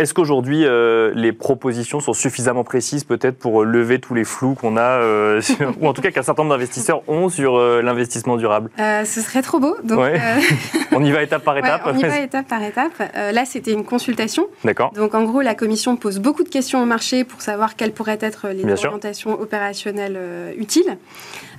Est-ce 0.00 0.14
qu'aujourd'hui, 0.14 0.64
euh, 0.64 1.10
les 1.16 1.32
propositions 1.32 1.98
sont 1.98 2.12
suffisamment 2.12 2.62
précises 2.62 3.02
peut-être 3.02 3.36
pour 3.36 3.64
lever 3.64 3.98
tous 3.98 4.14
les 4.14 4.22
flous 4.22 4.54
qu'on 4.54 4.76
a, 4.76 5.00
euh, 5.00 5.42
ou 5.80 5.88
en 5.88 5.92
tout 5.92 6.02
cas 6.02 6.12
qu'un 6.12 6.22
certain 6.22 6.44
nombre 6.44 6.54
d'investisseurs 6.54 7.02
ont 7.08 7.28
sur 7.28 7.56
euh, 7.56 7.82
l'investissement 7.82 8.36
durable? 8.36 8.70
Ce 8.78 9.20
serait 9.20 9.42
trop 9.42 9.58
beau. 9.58 9.76
Donc, 9.82 9.98
on 10.92 11.02
y 11.02 11.10
va 11.10 11.24
étape 11.24 11.42
par 11.42 11.58
étape 11.58 11.82
On 11.84 11.98
y 11.98 12.02
va 12.04 12.20
étape 12.20 12.46
par 12.46 12.62
étape. 12.62 12.92
là, 13.12 13.44
c'était 13.44 13.72
une 13.72 13.84
consultation. 13.84 14.46
D'accord. 14.62 14.92
Donc 14.92 15.16
en 15.16 15.24
gros, 15.24 15.40
la 15.40 15.56
Commission 15.56 15.96
pose 15.96 16.20
beaucoup 16.20 16.44
de 16.44 16.48
questions 16.48 16.80
au 16.80 16.86
marché 16.86 17.24
pour 17.24 17.42
savoir 17.42 17.74
quelles 17.74 17.92
pourraient 17.92 18.18
être 18.20 18.50
les 18.50 18.64
orientations 18.70 19.32
opérationnelles 19.32 20.54
utiles. 20.56 20.96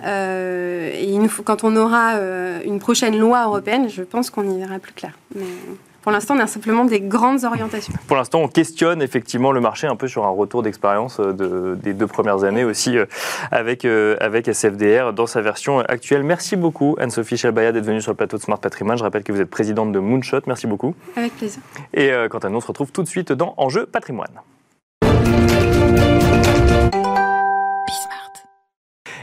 et 0.02 1.18
quand 1.44 1.66
on 1.66 1.76
aura 1.76 2.14
une 2.64 2.80
prochaine 2.80 3.20
loi 3.20 3.44
européenne, 3.44 3.90
je 3.90 4.04
pense 4.04 4.30
qu'on 4.30 4.50
y 4.50 4.58
verra 4.58 4.80
plus 4.80 4.94
clair. 4.94 5.12
Mais... 5.36 5.44
Pour 6.02 6.12
l'instant, 6.12 6.36
on 6.36 6.40
a 6.40 6.48
simplement 6.48 6.86
des 6.86 7.02
grandes 7.02 7.44
orientations. 7.44 7.94
Pour 8.08 8.16
l'instant, 8.16 8.40
on 8.40 8.48
questionne 8.48 9.02
effectivement 9.02 9.52
le 9.52 9.60
marché 9.60 9.88
un 9.88 9.96
peu 9.96 10.08
sur 10.08 10.26
un 10.26 10.30
retour 10.30 10.64
d'expérience 10.64 11.20
euh, 11.20 11.76
des 11.76 11.94
deux 11.94 12.08
premières 12.08 12.44
années 12.44 12.64
aussi 12.64 12.98
euh, 12.98 13.06
avec, 13.52 13.86
euh, 13.86 14.16
avec 14.20 14.48
SFDR 14.48 15.14
dans 15.14 15.28
sa 15.28 15.42
version 15.42 15.80
actuelle. 15.80 16.24
Merci 16.24 16.56
beaucoup 16.56 16.96
Anne-Sophie 17.00 17.38
Chalbaya 17.38 17.72
d'être 17.72 17.86
venue 17.86 18.02
sur 18.02 18.12
le 18.12 18.18
plateau 18.18 18.38
de 18.38 18.42
Smart 18.42 18.60
Patrimoine. 18.60 18.98
Je 18.98 19.04
rappelle 19.04 19.24
que 19.24 19.32
vous 19.32 19.42
êtes 19.42 19.50
présidente 19.50 19.92
de 19.92 20.00
Moonshot. 20.00 20.42
Merci 20.48 20.68
beaucoup. 20.68 20.96
Avec 21.16 21.36
plaisir. 21.36 21.62
Et 21.94 22.12
quant 22.30 22.40
à 22.40 22.50
nous, 22.50 22.58
on 22.58 22.62
se 22.62 22.68
retrouve 22.68 22.92
tout 22.92 23.04
de 23.04 23.08
suite 23.08 23.32
dans 23.32 23.54
Enjeu 23.58 23.86
Patrimoine. 23.86 24.42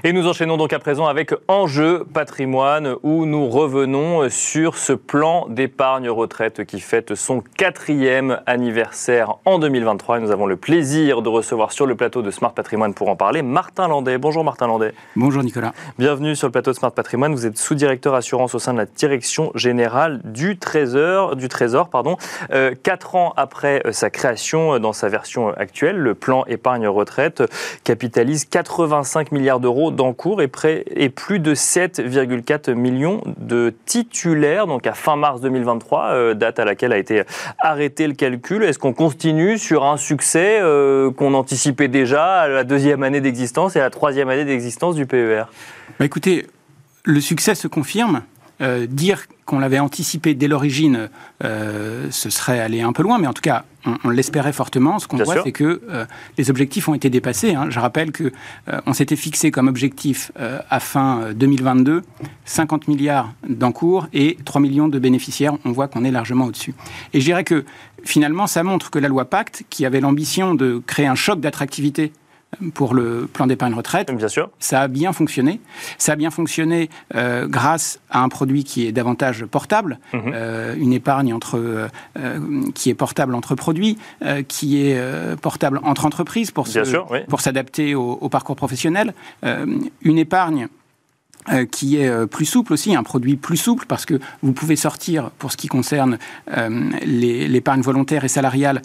Et 0.06 0.12
nous 0.12 0.28
enchaînons 0.28 0.56
donc 0.56 0.72
à 0.72 0.78
présent 0.78 1.08
avec 1.08 1.34
Enjeu 1.48 2.04
patrimoine 2.04 2.94
où 3.02 3.26
nous 3.26 3.48
revenons 3.48 4.30
sur 4.30 4.76
ce 4.78 4.92
plan 4.92 5.48
d'épargne 5.48 6.08
retraite 6.08 6.64
qui 6.64 6.78
fête 6.78 7.16
son 7.16 7.40
quatrième 7.40 8.40
anniversaire 8.46 9.34
en 9.44 9.58
2023. 9.58 10.18
Et 10.18 10.20
nous 10.20 10.30
avons 10.30 10.46
le 10.46 10.54
plaisir 10.54 11.22
de 11.22 11.28
recevoir 11.28 11.72
sur 11.72 11.86
le 11.86 11.96
plateau 11.96 12.22
de 12.22 12.30
Smart 12.30 12.52
Patrimoine 12.52 12.94
pour 12.94 13.08
en 13.08 13.16
parler 13.16 13.42
Martin 13.42 13.88
Landais. 13.88 14.16
Bonjour 14.16 14.44
Martin 14.44 14.68
Landais. 14.68 14.94
Bonjour 15.16 15.42
Nicolas. 15.42 15.72
Bienvenue 15.98 16.36
sur 16.36 16.46
le 16.46 16.52
plateau 16.52 16.70
de 16.70 16.76
Smart 16.76 16.92
Patrimoine. 16.92 17.34
Vous 17.34 17.44
êtes 17.44 17.58
sous-directeur 17.58 18.14
assurance 18.14 18.54
au 18.54 18.60
sein 18.60 18.74
de 18.74 18.78
la 18.78 18.86
direction 18.86 19.50
générale 19.56 20.20
du 20.22 20.56
Trésor. 20.56 21.34
Du 21.34 21.48
Trésor 21.48 21.88
pardon. 21.88 22.16
Euh, 22.52 22.76
quatre 22.80 23.16
ans 23.16 23.34
après 23.36 23.82
euh, 23.84 23.90
sa 23.90 24.10
création 24.10 24.74
euh, 24.74 24.78
dans 24.78 24.92
sa 24.92 25.08
version 25.08 25.48
actuelle, 25.48 25.96
le 25.96 26.14
plan 26.14 26.44
épargne 26.46 26.86
retraite 26.86 27.42
capitalise 27.82 28.44
85 28.44 29.32
milliards 29.32 29.58
d'euros 29.58 29.95
d'encours 29.96 30.42
et, 30.42 30.48
près, 30.48 30.84
et 30.94 31.08
plus 31.08 31.38
de 31.38 31.54
7,4 31.54 32.74
millions 32.74 33.22
de 33.38 33.74
titulaires, 33.86 34.66
donc 34.66 34.86
à 34.86 34.92
fin 34.92 35.16
mars 35.16 35.40
2023, 35.40 36.04
euh, 36.04 36.34
date 36.34 36.58
à 36.58 36.64
laquelle 36.64 36.92
a 36.92 36.98
été 36.98 37.24
arrêté 37.58 38.06
le 38.06 38.14
calcul. 38.14 38.62
Est-ce 38.62 38.78
qu'on 38.78 38.92
continue 38.92 39.58
sur 39.58 39.84
un 39.84 39.96
succès 39.96 40.58
euh, 40.60 41.10
qu'on 41.10 41.34
anticipait 41.34 41.88
déjà 41.88 42.40
à 42.40 42.48
la 42.48 42.64
deuxième 42.64 43.02
année 43.02 43.20
d'existence 43.20 43.76
et 43.76 43.80
à 43.80 43.84
la 43.84 43.90
troisième 43.90 44.28
année 44.28 44.44
d'existence 44.44 44.94
du 44.94 45.06
PER 45.06 45.44
bah 45.98 46.04
Écoutez, 46.04 46.46
le 47.04 47.20
succès 47.20 47.54
se 47.54 47.68
confirme. 47.68 48.22
Euh, 48.60 48.86
dire 48.86 49.26
qu'on 49.46 49.58
l'avait 49.58 49.78
anticipé 49.78 50.34
dès 50.34 50.48
l'origine, 50.48 51.08
euh, 51.44 52.08
ce 52.10 52.30
serait 52.30 52.60
aller 52.60 52.82
un 52.82 52.92
peu 52.92 53.02
loin, 53.02 53.18
mais 53.18 53.26
en 53.26 53.32
tout 53.32 53.42
cas, 53.42 53.64
on, 54.04 54.10
l'espérait 54.10 54.52
fortement. 54.52 54.98
Ce 54.98 55.06
qu'on 55.06 55.16
voit, 55.16 55.42
c'est 55.44 55.52
que 55.52 55.80
euh, 55.88 56.04
les 56.36 56.50
objectifs 56.50 56.88
ont 56.88 56.94
été 56.94 57.08
dépassés. 57.08 57.54
Hein. 57.54 57.68
Je 57.70 57.78
rappelle 57.78 58.10
que 58.10 58.32
on 58.86 58.92
s'était 58.92 59.16
fixé 59.16 59.52
comme 59.52 59.68
objectif 59.68 60.32
à 60.36 60.80
fin 60.80 61.32
2022 61.32 62.02
50 62.44 62.88
milliards 62.88 63.32
d'encours 63.48 64.08
et 64.12 64.36
3 64.44 64.60
millions 64.60 64.88
de 64.88 64.98
bénéficiaires. 64.98 65.54
On 65.64 65.70
voit 65.70 65.86
qu'on 65.86 66.04
est 66.04 66.10
largement 66.10 66.46
au-dessus. 66.46 66.74
Et 67.14 67.20
je 67.20 67.24
dirais 67.24 67.44
que 67.44 67.64
finalement, 68.04 68.48
ça 68.48 68.64
montre 68.64 68.90
que 68.90 68.98
la 68.98 69.08
loi 69.08 69.26
Pacte, 69.26 69.64
qui 69.70 69.86
avait 69.86 70.00
l'ambition 70.00 70.54
de 70.54 70.82
créer 70.84 71.06
un 71.06 71.14
choc 71.14 71.40
d'attractivité 71.40 72.12
pour 72.74 72.94
le 72.94 73.28
plan 73.32 73.46
d'épargne 73.46 73.74
retraite. 73.74 74.10
Bien 74.12 74.28
sûr. 74.28 74.50
Ça 74.58 74.82
a 74.82 74.88
bien 74.88 75.12
fonctionné. 75.12 75.60
Ça 75.98 76.12
a 76.12 76.16
bien 76.16 76.30
fonctionné 76.30 76.88
euh, 77.14 77.46
grâce 77.46 78.00
à 78.10 78.22
un 78.22 78.28
produit 78.28 78.64
qui 78.64 78.86
est 78.86 78.92
davantage 78.92 79.44
portable, 79.44 79.98
mhm. 80.12 80.32
euh, 80.34 80.74
une 80.78 80.92
épargne 80.92 81.32
entre, 81.32 81.58
euh, 81.58 81.88
qui 82.74 82.90
est 82.90 82.94
portable 82.94 83.34
entre 83.34 83.54
produits, 83.54 83.98
qui 84.48 84.80
est 84.80 85.40
portable 85.40 85.80
entre 85.82 86.06
entreprises 86.06 86.50
pour, 86.50 86.66
pour 87.28 87.40
s'adapter 87.40 87.94
au, 87.94 88.28
parcours 88.28 88.56
professionnel, 88.56 89.14
une 89.42 90.18
épargne 90.18 90.68
euh, 91.52 91.64
qui 91.64 91.98
est 91.98 92.08
euh, 92.08 92.26
plus 92.26 92.44
souple 92.44 92.72
aussi, 92.72 92.94
un 92.94 93.02
produit 93.02 93.36
plus 93.36 93.56
souple, 93.56 93.86
parce 93.86 94.04
que 94.04 94.18
vous 94.42 94.52
pouvez 94.52 94.76
sortir, 94.76 95.30
pour 95.38 95.52
ce 95.52 95.56
qui 95.56 95.68
concerne 95.68 96.18
euh, 96.56 96.90
l'épargne 97.04 97.82
volontaire 97.82 98.24
et 98.24 98.28
salariale, 98.28 98.82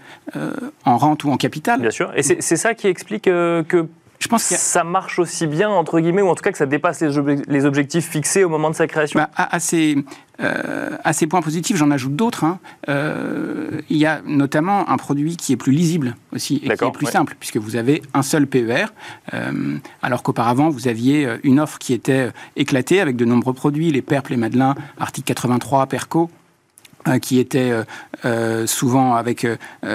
en 0.86 0.98
rente 0.98 1.24
ou 1.24 1.32
en 1.32 1.38
capital. 1.38 1.82
Bien 1.82 1.92
sûr. 1.92 2.12
Et 2.16 2.24
c'est 2.24 2.58
ça 2.58 2.74
qui 2.74 2.88
explique 2.88 3.24
que 3.24 3.88
je 4.22 4.28
pense 4.28 4.48
que 4.48 4.56
ça 4.56 4.84
marche 4.84 5.18
aussi 5.18 5.48
bien, 5.48 5.70
entre 5.70 6.00
guillemets, 6.00 6.22
ou 6.22 6.30
en 6.30 6.36
tout 6.36 6.44
cas 6.44 6.52
que 6.52 6.58
ça 6.58 6.68
dépasse 6.68 7.02
les, 7.02 7.66
objectifs 7.66 8.08
fixés 8.08 8.44
au 8.44 8.50
moment 8.50 8.70
de 8.70 8.76
sa 8.76 8.86
création 8.86 9.20
bah, 9.20 9.30
à, 9.36 9.60
ces, 9.60 9.96
points 11.28 11.42
positifs, 11.42 11.76
j'en 11.76 11.90
ajoute 11.90 12.16
d'autres. 12.16 12.44
Hein. 12.44 12.60
il 12.88 13.98
y 13.98 14.06
a 14.06 14.22
notamment 14.26 14.88
un 14.90 14.98
produit 14.98 15.38
qui 15.38 15.54
est 15.54 15.58
plus 15.58 15.72
lisible 15.72 16.16
aussi 16.34 16.58
et 16.58 16.70
qui 16.70 16.86
est 16.86 16.92
plus 16.92 17.08
simple, 17.08 17.36
puisque 17.40 17.58
vous 17.58 17.76
avez 17.76 18.04
un 18.14 18.22
seul 18.22 18.46
PER, 18.46 18.86
alors 20.04 20.22
qu'auparavant, 20.22 20.70
vous 20.70 20.88
aviez 20.88 21.28
une 21.44 21.60
offre 21.60 21.80
qui 21.80 21.94
était 21.94 22.30
éclatée 22.56 23.02
avec 23.02 23.16
de 23.16 23.26
nombreux 23.26 23.54
produits, 23.54 23.92
les 23.92 24.04
PERP, 24.04 24.30
les 24.30 24.38
Madelins, 24.38 24.76
article 25.00 25.26
83, 25.26 25.88
PERCO. 25.88 26.30
Euh, 27.08 27.18
qui 27.18 27.40
était 27.40 27.72
euh, 27.72 27.84
euh, 28.26 28.68
souvent 28.68 29.16
avec 29.16 29.48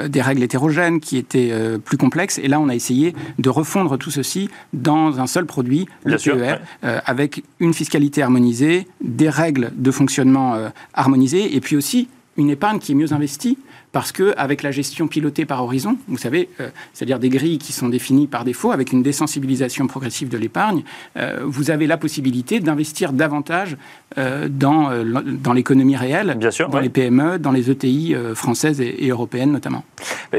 des 0.08 0.20
règles 0.20 0.42
hétérogènes, 0.42 0.98
qui 0.98 1.16
étaient 1.16 1.52
plus 1.84 1.96
complexes. 1.96 2.38
Et 2.38 2.48
là, 2.48 2.58
on 2.58 2.68
a 2.68 2.74
essayé 2.74 3.14
de 3.38 3.48
refondre 3.48 3.96
tout 3.96 4.10
ceci 4.10 4.50
dans 4.72 5.20
un 5.20 5.26
seul 5.26 5.46
produit, 5.46 5.86
le 6.04 6.16
PER, 6.16 6.56
avec 6.82 7.44
une 7.60 7.74
fiscalité 7.74 8.22
harmonisée, 8.22 8.88
des 9.00 9.28
règles 9.28 9.70
de 9.76 9.90
fonctionnement 9.90 10.56
harmonisées, 10.94 11.54
et 11.54 11.60
puis 11.60 11.76
aussi 11.76 12.08
une 12.36 12.50
épargne 12.50 12.78
qui 12.78 12.92
est 12.92 12.94
mieux 12.94 13.12
investie 13.12 13.58
parce 13.96 14.12
qu'avec 14.12 14.62
la 14.62 14.72
gestion 14.72 15.08
pilotée 15.08 15.46
par 15.46 15.64
horizon, 15.64 15.96
vous 16.06 16.18
savez, 16.18 16.50
euh, 16.60 16.68
c'est-à-dire 16.92 17.18
des 17.18 17.30
grilles 17.30 17.56
qui 17.56 17.72
sont 17.72 17.88
définies 17.88 18.26
par 18.26 18.44
défaut, 18.44 18.70
avec 18.70 18.92
une 18.92 19.02
désensibilisation 19.02 19.86
progressive 19.86 20.28
de 20.28 20.36
l'épargne, 20.36 20.82
euh, 21.16 21.40
vous 21.46 21.70
avez 21.70 21.86
la 21.86 21.96
possibilité 21.96 22.60
d'investir 22.60 23.14
davantage 23.14 23.78
euh, 24.18 24.48
dans, 24.50 24.90
dans 25.02 25.54
l'économie 25.54 25.96
réelle, 25.96 26.34
Bien 26.38 26.50
sûr, 26.50 26.68
dans 26.68 26.78
les 26.78 26.90
PME, 26.90 27.38
dans 27.38 27.52
les 27.52 27.70
ETI 27.70 28.14
françaises 28.34 28.82
et, 28.82 29.08
européennes 29.08 29.50
notamment. 29.50 29.82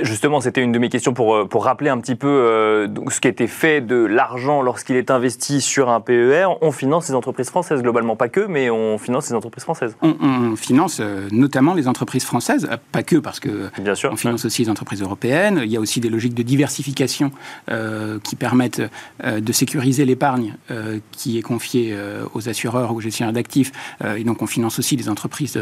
Justement, 0.04 0.40
c'était 0.40 0.62
une 0.62 0.72
de 0.72 0.78
mes 0.78 0.90
questions 0.90 1.16
pour, 1.16 1.50
pour 1.50 1.66
rappeler 1.66 1.90
un 1.90 1.98
petit 1.98 2.14
peu 2.14 2.88
ce 3.10 3.20
qui 3.20 3.28
était 3.28 3.48
fait 3.48 3.82
de 3.82 3.96
l'argent 3.96 4.62
lorsqu'il 4.62 4.98
est 4.98 5.10
investi 5.10 5.62
sur 5.62 5.90
un 5.90 6.00
PER. 6.00 6.46
On 6.62 6.72
finance 6.72 7.10
les 7.10 7.16
entreprises 7.16 7.50
françaises, 7.50 7.82
globalement 7.82 8.16
pas 8.16 8.30
que, 8.30 8.42
mais 8.42 8.70
on 8.70 9.00
finance 9.00 9.30
les 9.30 9.36
entreprises 9.36 9.64
françaises. 9.64 9.98
On, 10.04 10.16
on 10.22 10.56
finance 10.56 11.02
notamment 11.32 11.74
les 11.74 11.88
entreprises 11.88 12.26
françaises, 12.26 12.70
pas 12.92 13.02
que 13.02 13.16
parce 13.16 13.40
que 13.40 13.47
Bien 13.80 13.96
sûr, 13.96 14.12
on 14.12 14.16
finance 14.16 14.46
aussi 14.46 14.64
les 14.64 14.70
entreprises 14.70 15.02
européennes. 15.02 15.62
Il 15.64 15.72
y 15.72 15.78
a 15.78 15.80
aussi 15.80 16.00
des 16.00 16.10
logiques 16.10 16.34
de 16.34 16.44
diversification 16.44 17.32
euh, 17.70 18.20
qui 18.24 18.36
permettent 18.36 18.82
euh, 19.24 19.40
de 19.40 19.52
sécuriser 19.52 20.06
l'épargne 20.06 20.56
euh, 20.72 21.00
qui 21.12 21.38
est 21.38 21.42
confiée 21.42 21.96
aux 22.34 22.50
assureurs 22.50 22.92
ou 22.92 22.98
aux 22.98 23.02
gestionnaires 23.02 23.34
d'actifs. 23.34 23.72
et 24.16 24.24
donc 24.24 24.42
on 24.42 24.48
finance 24.48 24.80
aussi 24.80 24.96
des 24.96 25.10
entreprises 25.10 25.60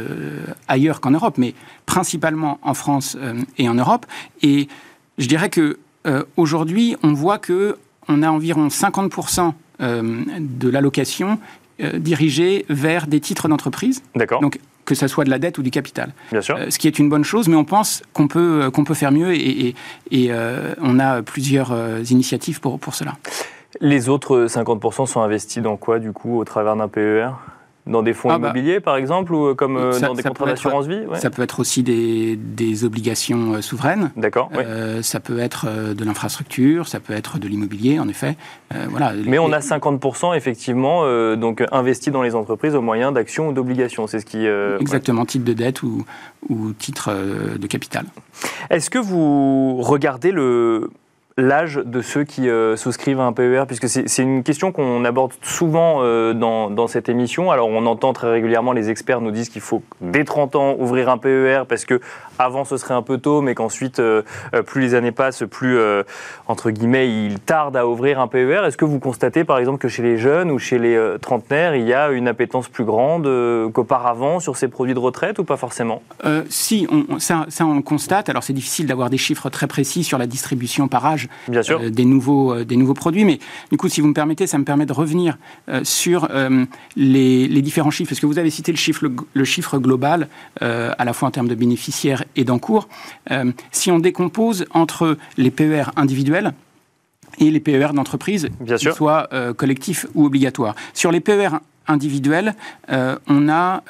ailleurs 0.68 1.02
qu'en 1.02 1.12
Europe, 1.12 1.36
mais 1.38 1.54
principalement 1.86 2.60
en 2.62 2.74
France 2.74 3.18
et 3.58 3.70
en 3.70 3.76
Europe. 3.76 4.06
Et 4.42 4.68
je 5.18 5.28
dirais 5.28 5.50
que 5.50 5.78
aujourd'hui, 6.38 6.96
on 7.04 7.14
voit 7.14 7.38
que 7.38 7.78
on 8.08 8.22
a 8.24 8.30
environ 8.30 8.68
50% 8.68 9.54
de 9.80 10.70
l'allocation 10.70 11.40
dirigée 11.80 12.66
vers 12.70 13.08
des 13.08 13.20
titres 13.20 13.48
d'entreprise. 13.48 14.04
D'accord. 14.16 14.42
Donc 14.42 14.60
que 14.86 14.96
ce 14.96 15.08
soit 15.08 15.24
de 15.24 15.30
la 15.30 15.40
dette 15.40 15.58
ou 15.58 15.64
du 15.64 15.72
capital. 15.72 16.14
Bien 16.32 16.42
sûr. 16.42 16.56
Euh, 16.56 16.70
ce 16.70 16.80
qui 16.80 16.88
est 16.88 17.00
une 17.00 17.10
bonne 17.10 17.24
chose, 17.24 17.48
mais 17.48 17.56
on 17.56 17.66
pense 17.66 18.04
qu'on 18.14 18.28
peut, 18.28 18.64
euh, 18.64 18.72
qu'on 18.72 18.84
peut 18.84 18.94
faire 18.94 19.12
mieux 19.12 19.34
et, 19.34 19.76
et, 20.12 20.28
euh, 20.32 20.74
on 20.82 21.00
a 21.00 21.22
plusieurs 21.22 21.74
initiatives 22.12 22.60
pour, 22.60 22.80
pour 22.80 22.96
cela. 22.96 23.14
Les 23.82 24.08
autres 24.08 24.46
50% 24.46 25.06
sont 25.06 25.22
investis 25.22 25.62
dans 25.62 25.76
quoi, 25.76 26.00
du 26.00 26.12
coup, 26.14 26.40
au 26.40 26.46
travers 26.46 26.76
d'un 26.76 26.88
PER 26.88 27.32
dans 27.88 28.02
des 28.02 28.14
fonds 28.14 28.30
ah 28.30 28.40
bah, 28.40 28.48
immobiliers, 28.48 28.80
par 28.80 28.98
exemple, 28.98 29.34
ou 29.34 29.48
euh, 29.48 29.54
comme 29.54 29.78
euh, 29.78 30.00
dans 30.00 30.14
des 30.14 30.24
contrats 30.24 30.46
d'assurance 30.46 30.88
vie 30.88 31.02
Ça 31.16 31.30
peut 31.30 31.44
être 31.44 31.60
aussi 31.60 31.84
des, 31.84 32.36
des 32.36 32.84
obligations 32.84 33.54
euh, 33.54 33.62
souveraines. 33.62 34.12
D'accord. 34.16 34.50
ça 35.02 35.20
peut 35.20 35.40
être 35.40 35.68
de 35.94 36.06
l'infrastructure, 36.06 36.88
ça 36.88 37.00
peut 37.00 37.14
être 37.14 37.38
de 37.38 37.48
l'immobilier, 37.48 38.00
en 38.00 38.08
effet. 38.08 38.36
voilà. 38.90 39.14
Mais 39.26 39.40
on 39.40 39.52
a 39.52 39.60
50% 39.60 40.36
effectivement 40.36 41.04
donc 41.36 41.64
investi 41.72 42.12
dans 42.12 42.22
les 42.22 42.36
entreprises 42.36 42.76
au 42.76 42.82
moyen 42.82 43.12
d'actions 43.12 43.50
ou 43.50 43.54
d'obligations. 43.54 44.08
C'est 44.08 44.20
ce 44.20 44.26
qui. 44.26 44.46
Exactement, 44.80 45.26
titre 45.26 45.46
de 45.46 45.54
dette 45.54 45.84
ou, 45.84 46.06
ou 46.50 46.74
titre 46.74 47.14
de 47.58 47.68
capital. 47.68 48.06
Est-ce 48.70 48.90
que 48.90 49.00
vous 49.00 49.82
regardez 49.82 50.32
le 50.32 50.90
l'âge 51.38 51.82
de 51.84 52.02
ceux 52.02 52.24
qui 52.24 52.50
euh, 52.50 52.78
souscrivent 52.78 53.20
à 53.20 53.24
un 53.24 53.34
PER 53.34 53.64
Puisque 53.68 53.90
c'est 53.90 54.24
une 54.24 54.42
question 54.42 54.72
qu'on 54.72 55.04
aborde 55.04 55.34
souvent 55.42 55.98
euh, 56.02 56.34
dans, 56.34 56.70
dans, 56.70 56.88
cette 56.88 57.10
émission. 57.10 57.52
Alors 57.52 57.68
on 57.68 57.86
entend 57.88 58.14
très 58.14 58.32
régulièrement 58.32 58.72
les 58.72 58.90
experts 58.90 59.20
nous 59.20 59.32
disent 59.32 59.50
qu'il 59.50 59.62
faut 59.62 59.84
dès 60.00 60.24
30 60.24 60.56
ans 60.56 60.76
ouvrir 60.80 61.10
un 61.10 61.18
PER 61.18 61.64
parce 61.68 61.84
que 61.84 62.00
avant 62.40 62.64
ce 62.64 62.78
serait 62.78 62.94
un 62.94 63.02
peu 63.02 63.18
tôt, 63.18 63.42
mais 63.42 63.54
qu'ensuite 63.54 64.00
euh, 64.00 64.22
plus 64.66 64.82
les 64.82 64.94
années 64.94 65.12
passent, 65.12 65.44
plus 65.50 65.78
entre 66.48 66.72
guillemets 66.72 67.10
il 67.10 67.40
tarde 67.40 67.76
à 67.76 67.86
ouvrir 67.86 68.20
un 68.22 68.28
PER. 68.28 68.62
Est-ce 68.66 68.78
que 68.78 68.86
vous 68.86 69.00
constatez 69.00 69.44
par 69.44 69.58
exemple 69.58 69.80
que 69.80 69.90
chez 69.90 70.04
les 70.04 70.18
jeunes 70.18 70.52
ou 70.52 70.60
chez 70.60 70.80
les 70.80 71.16
trentenaires 71.22 71.76
il 71.76 71.86
y 71.86 71.94
a 71.94 72.12
une 72.12 72.28
appétence 72.28 72.70
plus 72.70 72.86
grande 72.86 73.26
qu'auparavant 73.74 74.40
sur 74.40 74.56
ces 74.56 74.68
produits 74.68 74.94
de 74.94 75.00
retraite 75.00 75.40
ou 75.40 75.44
pas 75.44 75.58
forcément? 75.58 76.02
Si, 76.50 76.88
on, 76.90 77.20
ça, 77.20 77.46
ça, 77.50 77.66
on 77.66 77.76
le 77.76 77.82
constate. 77.82 78.30
Alors 78.30 78.44
c'est 78.44 78.54
difficile 78.54 78.88
d'avoir 78.88 79.10
des 79.10 79.18
chiffres 79.18 79.50
très 79.50 79.68
précis 79.68 80.04
sur 80.04 80.18
la 80.18 80.28
distribution 80.28 80.88
par 80.88 81.06
âge 81.06 81.25
Bien 81.48 81.64
sûr. 81.64 81.80
Euh, 81.82 81.90
des, 81.90 82.06
nouveaux, 82.06 82.54
euh, 82.54 82.66
des 82.66 82.78
nouveaux 82.78 82.94
produits. 82.94 83.26
Mais 83.26 83.40
du 83.72 83.78
coup, 83.78 83.90
si 83.90 84.02
vous 84.02 84.08
me 84.08 84.14
permettez, 84.14 84.48
ça 84.48 84.58
me 84.58 84.64
permet 84.64 84.86
de 84.86 84.94
revenir 84.94 85.38
euh, 85.70 85.82
sur 85.84 86.28
les, 86.96 87.48
les, 87.48 87.62
différents 87.62 87.92
chiffres. 87.92 88.10
Parce 88.10 88.20
que 88.20 88.26
vous 88.26 88.40
avez 88.40 88.50
cité 88.50 88.72
le 88.72 88.78
chiffre, 88.78 89.08
le, 89.34 89.44
chiffre 89.46 89.78
global, 89.80 90.28
à 90.62 91.06
la 91.06 91.14
fois 91.14 91.28
en 91.28 91.32
termes 91.32 91.48
de 91.48 91.56
bénéficiaires 91.56 92.24
et 92.36 92.44
d'encours. 92.44 92.88
si 93.72 93.92
on 93.92 94.00
décompose 94.00 94.66
entre 94.72 95.18
les 95.38 95.52
PER 95.52 95.86
individuels, 95.96 96.54
et 97.40 97.52
les 97.52 97.60
PER 97.60 97.90
d'entreprise, 97.94 98.50
qu'ils 98.66 98.94
soient 98.94 99.28
collectifs 99.58 100.06
ou 100.14 100.26
obligatoires. 100.26 100.76
Sur 100.94 101.12
les 101.12 101.20
PER 101.20 101.50
individuels, 101.88 102.56
on 102.90 103.50
a 103.50 103.84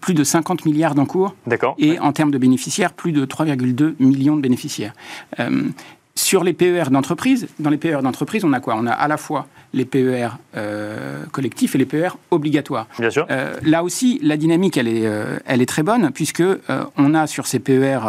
plus 0.00 0.14
de 0.14 0.24
50 0.24 0.64
milliards 0.64 0.94
d'encours. 0.94 1.34
Et 1.78 1.98
en 1.98 2.12
termes 2.12 2.30
de 2.30 2.38
bénéficiaires, 2.38 2.92
plus 2.92 3.12
de 3.12 3.24
3,2 3.24 3.94
millions 3.98 4.36
de 4.36 4.42
bénéficiaires. 4.42 4.92
Sur 6.18 6.42
les 6.42 6.52
PER 6.52 6.90
d'entreprise, 6.90 7.46
dans 7.60 7.70
les 7.70 7.76
PER 7.76 8.00
d'entreprise, 8.02 8.44
on 8.44 8.52
a 8.52 8.58
quoi? 8.58 8.74
On 8.76 8.88
a 8.88 8.90
à 8.90 9.06
la 9.06 9.16
fois 9.16 9.46
les 9.72 9.84
PER 9.84 10.30
euh, 10.56 11.24
collectifs 11.30 11.76
et 11.76 11.78
les 11.78 11.86
PER 11.86 12.08
obligatoires. 12.32 12.88
Bien 12.98 13.08
sûr. 13.08 13.24
Euh, 13.30 13.54
là 13.62 13.84
aussi, 13.84 14.18
la 14.20 14.36
dynamique, 14.36 14.76
elle 14.76 14.88
est, 14.88 15.06
euh, 15.06 15.38
elle 15.46 15.62
est 15.62 15.66
très 15.66 15.84
bonne, 15.84 16.10
puisque 16.10 16.42
on 16.96 17.14
a 17.14 17.28
sur 17.28 17.46
ces 17.46 17.60
PER 17.60 18.00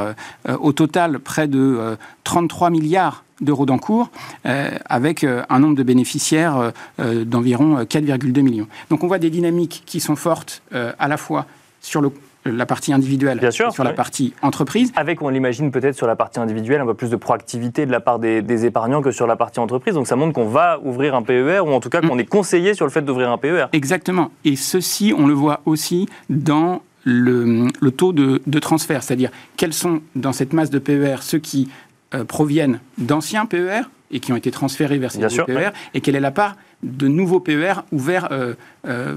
au 0.60 0.74
total 0.74 1.20
près 1.20 1.48
de 1.48 1.98
33 2.24 2.72
milliards 2.72 3.24
d'euros 3.42 3.68
d'encours, 3.68 4.10
avec 4.44 5.24
un 5.24 5.60
nombre 5.60 5.76
de 5.76 5.84
bénéficiaires 5.84 6.74
d'environ 6.98 7.84
4,2 7.84 8.42
millions. 8.42 8.68
Donc 8.90 9.04
on 9.04 9.08
voit 9.08 9.20
des 9.20 9.30
dynamiques 9.30 9.84
qui 9.86 10.00
sont 10.00 10.16
fortes 10.16 10.64
à 10.72 11.08
la 11.08 11.18
fois 11.18 11.46
sur 11.80 12.02
le 12.02 12.10
la 12.46 12.66
partie 12.66 12.94
individuelle 12.94 13.40
Bien 13.40 13.52
sûr, 13.52 13.72
sur 13.72 13.84
la 13.84 13.94
partie 13.94 14.34
entreprise. 14.42 14.92
Avec, 14.96 15.22
on 15.22 15.30
l'imagine 15.30 15.72
peut-être 15.72 15.96
sur 15.96 16.08
la 16.08 16.16
partie 16.16 16.40
individuelle, 16.40 16.82
un 16.82 16.86
peu 16.86 16.94
plus 16.94 17.10
de 17.10 17.16
proactivité 17.16 17.86
de 17.86 17.92
la 17.92 18.00
part 18.00 18.20
des, 18.20 18.66
épargnants 18.66 19.02
que 19.02 19.12
sur 19.12 19.28
la 19.28 19.36
partie 19.36 19.60
entreprise. 19.60 19.94
Donc 19.94 20.08
ça 20.08 20.16
montre 20.16 20.34
qu'on 20.34 20.48
va 20.48 20.80
ouvrir 20.84 21.16
un 21.16 21.22
PER 21.22 21.62
ou 21.62 21.72
en 21.72 21.80
tout 21.80 21.90
cas 21.90 22.02
qu'on 22.02 22.16
mm. 22.16 22.22
est 22.22 22.26
conseillé 22.26 22.74
sur 22.74 22.86
le 22.86 22.92
fait 22.92 23.02
d'ouvrir 23.02 23.30
un 23.32 23.38
PER. 23.38 23.66
Exactement. 23.74 24.32
Et 24.46 24.56
ceci, 24.56 25.14
on 25.18 25.28
le 25.28 25.34
voit 25.34 25.62
aussi 25.66 26.08
dans 26.30 26.82
le, 27.04 27.70
taux 27.92 28.14
de, 28.14 28.60
transfert, 28.60 29.04
c'est-à-dire 29.04 29.32
quels 29.58 29.74
sont 29.74 30.02
dans 30.16 30.34
cette 30.34 30.54
masse 30.54 30.70
de 30.70 30.80
PER 30.80 31.18
ceux 31.22 31.40
qui 31.40 31.70
euh, 32.14 32.24
proviennent 32.24 32.80
d'anciens 32.98 33.46
PER 33.46 33.82
et 34.12 34.20
qui 34.20 34.32
ont 34.32 34.36
été 34.36 34.52
transférés 34.52 34.98
vers 34.98 35.12
ces 35.12 35.20
PER, 35.20 35.70
et 35.94 36.02
quelle 36.02 36.16
est 36.16 36.20
la 36.20 36.32
part 36.32 36.56
de 36.84 37.08
nouveaux 37.08 37.40
PER 37.40 37.74
ouverts 37.92 38.30
euh, 38.32 38.54
euh, 38.88 39.16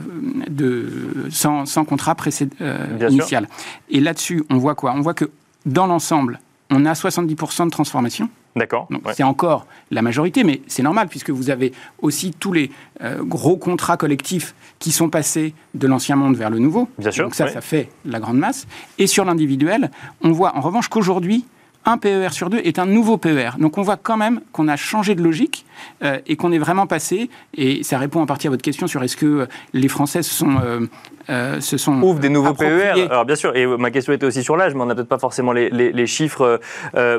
de, 0.48 1.28
sans, 1.30 1.64
contrat 1.84 2.16
euh, 2.60 3.08
initial. 3.08 3.48
Et 3.88 4.00
là-dessus, 4.00 4.44
on 4.50 4.58
voit 4.58 4.74
quoi? 4.74 4.92
On 4.96 5.00
voit 5.00 5.14
que 5.14 5.30
dans 5.64 5.86
l'ensemble, 5.86 6.40
on 6.70 6.84
a 6.86 6.92
70% 6.92 7.66
de 7.66 7.70
transformation. 7.70 8.28
D'accord. 8.54 8.86
C'est 9.14 9.22
encore 9.22 9.66
la 9.90 10.02
majorité, 10.02 10.44
mais 10.44 10.60
c'est 10.66 10.82
normal 10.82 11.08
puisque 11.08 11.30
vous 11.30 11.48
avez 11.48 11.72
aussi 12.02 12.32
tous 12.32 12.52
les 12.52 12.70
gros 13.20 13.56
contrats 13.56 13.96
collectifs 13.96 14.54
qui 14.78 14.92
sont 14.92 15.08
passés 15.08 15.54
de 15.72 15.86
l'ancien 15.86 16.16
monde 16.16 16.36
vers 16.36 16.50
le 16.50 16.58
nouveau. 16.58 16.86
Bien 16.98 17.10
sûr. 17.10 17.24
Donc 17.24 17.34
ça, 17.34 17.48
ça 17.48 17.62
fait 17.62 17.88
la 18.04 18.20
grande 18.20 18.36
masse. 18.36 18.66
Et 18.98 19.06
sur 19.06 19.24
l'individuel, 19.24 19.90
on 20.22 20.32
voit 20.32 20.54
en 20.54 20.60
revanche 20.60 20.88
qu'aujourd'hui, 20.88 21.46
un 21.84 21.98
PER 21.98 22.28
sur 22.30 22.50
deux 22.50 22.58
est 22.58 22.78
un 22.78 22.86
nouveau 22.86 23.16
PER. 23.16 23.52
Donc 23.58 23.78
on 23.78 23.82
voit 23.82 23.96
quand 23.96 24.16
même 24.16 24.40
qu'on 24.52 24.68
a 24.68 24.76
changé 24.76 25.14
de 25.14 25.22
logique 25.22 25.64
euh, 26.02 26.18
et 26.26 26.36
qu'on 26.36 26.52
est 26.52 26.58
vraiment 26.58 26.86
passé, 26.86 27.28
et 27.54 27.82
ça 27.82 27.98
répond 27.98 28.20
en 28.20 28.26
partie 28.26 28.46
à 28.46 28.50
votre 28.50 28.62
question 28.62 28.86
sur 28.86 29.02
est-ce 29.02 29.16
que 29.16 29.48
les 29.72 29.88
Français 29.88 30.22
sont, 30.22 30.56
euh, 30.62 30.86
euh, 31.30 31.60
se 31.60 31.76
sont 31.76 32.02
Ouvre 32.02 32.20
des 32.20 32.28
nouveaux 32.28 32.54
PER. 32.54 33.06
Alors 33.10 33.24
bien 33.24 33.36
sûr, 33.36 33.54
et 33.56 33.66
ma 33.66 33.90
question 33.90 34.12
était 34.12 34.26
aussi 34.26 34.42
sur 34.42 34.56
l'âge, 34.56 34.74
mais 34.74 34.82
on 34.82 34.86
n'a 34.86 34.94
peut-être 34.94 35.08
pas 35.08 35.18
forcément 35.18 35.52
les, 35.52 36.06
chiffres 36.06 36.60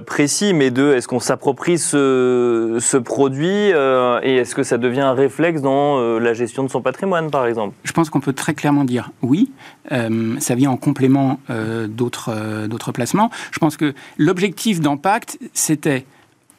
précis, 0.05 0.53
mais 0.53 0.71
de 0.71 0.93
est-ce 0.93 1.07
qu'on 1.07 1.19
s'approprie 1.19 1.77
ce, 1.77 2.77
ce, 2.79 2.97
produit 2.97 3.47
et 3.47 4.35
est-ce 4.35 4.55
que 4.55 4.63
ça 4.63 4.77
devient 4.77 5.01
un 5.01 5.13
réflexe 5.13 5.61
dans 5.61 6.19
la 6.19 6.33
gestion 6.33 6.63
de 6.63 6.69
son 6.69 6.81
patrimoine, 6.81 7.31
par 7.31 7.45
exemple? 7.45 7.75
Je 7.83 7.91
pense 7.91 8.09
qu'on 8.09 8.19
peut 8.19 8.33
très 8.33 8.53
clairement 8.53 8.83
dire 8.83 9.11
oui. 9.21 9.51
ça 9.89 10.55
vient 10.55 10.71
en 10.71 10.77
complément 10.77 11.39
d'autres 11.87 12.67
d'autres 12.67 12.91
placements. 12.91 13.29
Je 13.51 13.59
pense 13.59 13.77
que 13.77 13.93
l'objectif 14.17 14.81
d'impact, 14.81 15.39
c'était 15.53 16.05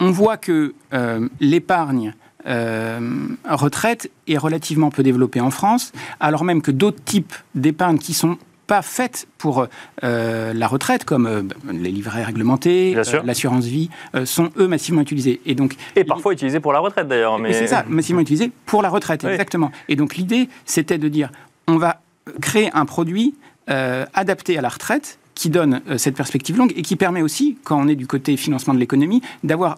on 0.00 0.10
voit 0.10 0.36
que 0.36 0.74
euh, 0.92 1.28
l'épargne 1.40 2.14
euh, 2.46 3.00
retraite 3.48 4.10
est 4.28 4.36
relativement 4.36 4.90
peu 4.90 5.02
développée 5.02 5.40
en 5.40 5.50
France, 5.50 5.92
alors 6.20 6.44
même 6.44 6.62
que 6.62 6.70
d'autres 6.70 7.02
types 7.04 7.34
d'épargne 7.54 7.98
qui 7.98 8.14
sont 8.14 8.38
pas 8.66 8.80
faites 8.80 9.26
pour 9.36 9.66
euh, 10.02 10.54
la 10.54 10.66
retraite, 10.66 11.04
comme 11.04 11.50
les 11.70 11.90
livrets 11.90 12.24
réglementés, 12.24 12.96
l'assurance 13.24 13.66
vie, 13.66 13.90
sont 14.24 14.50
eux 14.56 14.66
massivement 14.66 15.02
utilisés. 15.02 15.40
Et, 15.44 15.54
donc, 15.54 15.76
et 15.96 16.04
parfois 16.04 16.32
utilisés 16.32 16.60
pour 16.60 16.72
la 16.72 16.78
retraite 16.78 17.06
d'ailleurs. 17.06 17.38
Mais... 17.38 17.52
C'est 17.52 17.66
ça, 17.66 17.84
massivement 17.88 18.22
utilisés 18.22 18.50
pour 18.64 18.80
la 18.80 18.88
retraite, 18.88 19.24
exactement. 19.24 19.70
Et 19.88 19.96
donc 19.96 20.16
l'idée, 20.16 20.48
c'était 20.64 20.96
de 20.96 21.08
dire, 21.08 21.30
on 21.66 21.76
va 21.76 22.00
créer 22.40 22.70
un 22.72 22.86
produit 22.86 23.34
adapté 23.66 24.58
à 24.58 24.62
la 24.62 24.68
retraite 24.68 25.18
qui 25.34 25.50
donne 25.50 25.82
cette 25.98 26.16
perspective 26.16 26.56
longue 26.56 26.72
et 26.76 26.82
qui 26.82 26.96
permet 26.96 27.20
aussi, 27.20 27.58
quand 27.64 27.78
on 27.78 27.88
est 27.88 27.96
du 27.96 28.06
côté 28.06 28.36
financement 28.36 28.72
de 28.72 28.78
l'économie, 28.78 29.20
d'avoir 29.42 29.72
euh, 29.72 29.76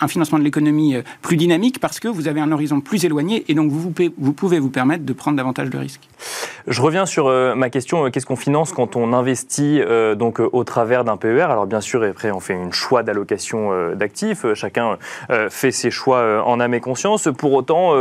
un 0.00 0.08
financement 0.08 0.38
de 0.38 0.44
l'économie 0.44 0.96
euh, 0.96 1.02
plus 1.22 1.36
dynamique 1.36 1.80
parce 1.80 2.00
que 2.00 2.08
vous 2.08 2.28
avez 2.28 2.40
un 2.40 2.52
horizon 2.52 2.80
plus 2.80 3.04
éloigné 3.04 3.44
et 3.48 3.54
donc 3.54 3.70
vous, 3.70 3.92
vous 4.18 4.32
pouvez 4.32 4.58
vous 4.58 4.70
permettre 4.70 5.04
de 5.04 5.12
prendre 5.12 5.36
davantage 5.36 5.70
de 5.70 5.78
risques. 5.78 6.08
Je 6.66 6.82
reviens 6.82 7.06
sur 7.06 7.26
euh, 7.26 7.54
ma 7.54 7.70
question 7.70 8.10
qu'est-ce 8.10 8.26
qu'on 8.26 8.36
finance 8.36 8.72
quand 8.72 8.96
on 8.96 9.12
investit 9.12 9.80
donc 10.16 10.40
au 10.40 10.64
travers 10.64 11.04
d'un 11.04 11.16
PER 11.16 11.42
Alors 11.42 11.66
bien 11.66 11.80
sûr, 11.80 12.02
après 12.02 12.30
on 12.30 12.40
fait 12.40 12.54
un 12.54 12.70
choix 12.70 13.02
d'allocation 13.02 13.94
d'actifs. 13.94 14.44
Chacun 14.54 14.98
fait 15.50 15.70
ses 15.70 15.90
choix 15.90 16.44
en 16.44 16.60
âme 16.60 16.74
et 16.74 16.80
conscience. 16.80 17.28
Pour 17.36 17.52
autant, 17.54 17.94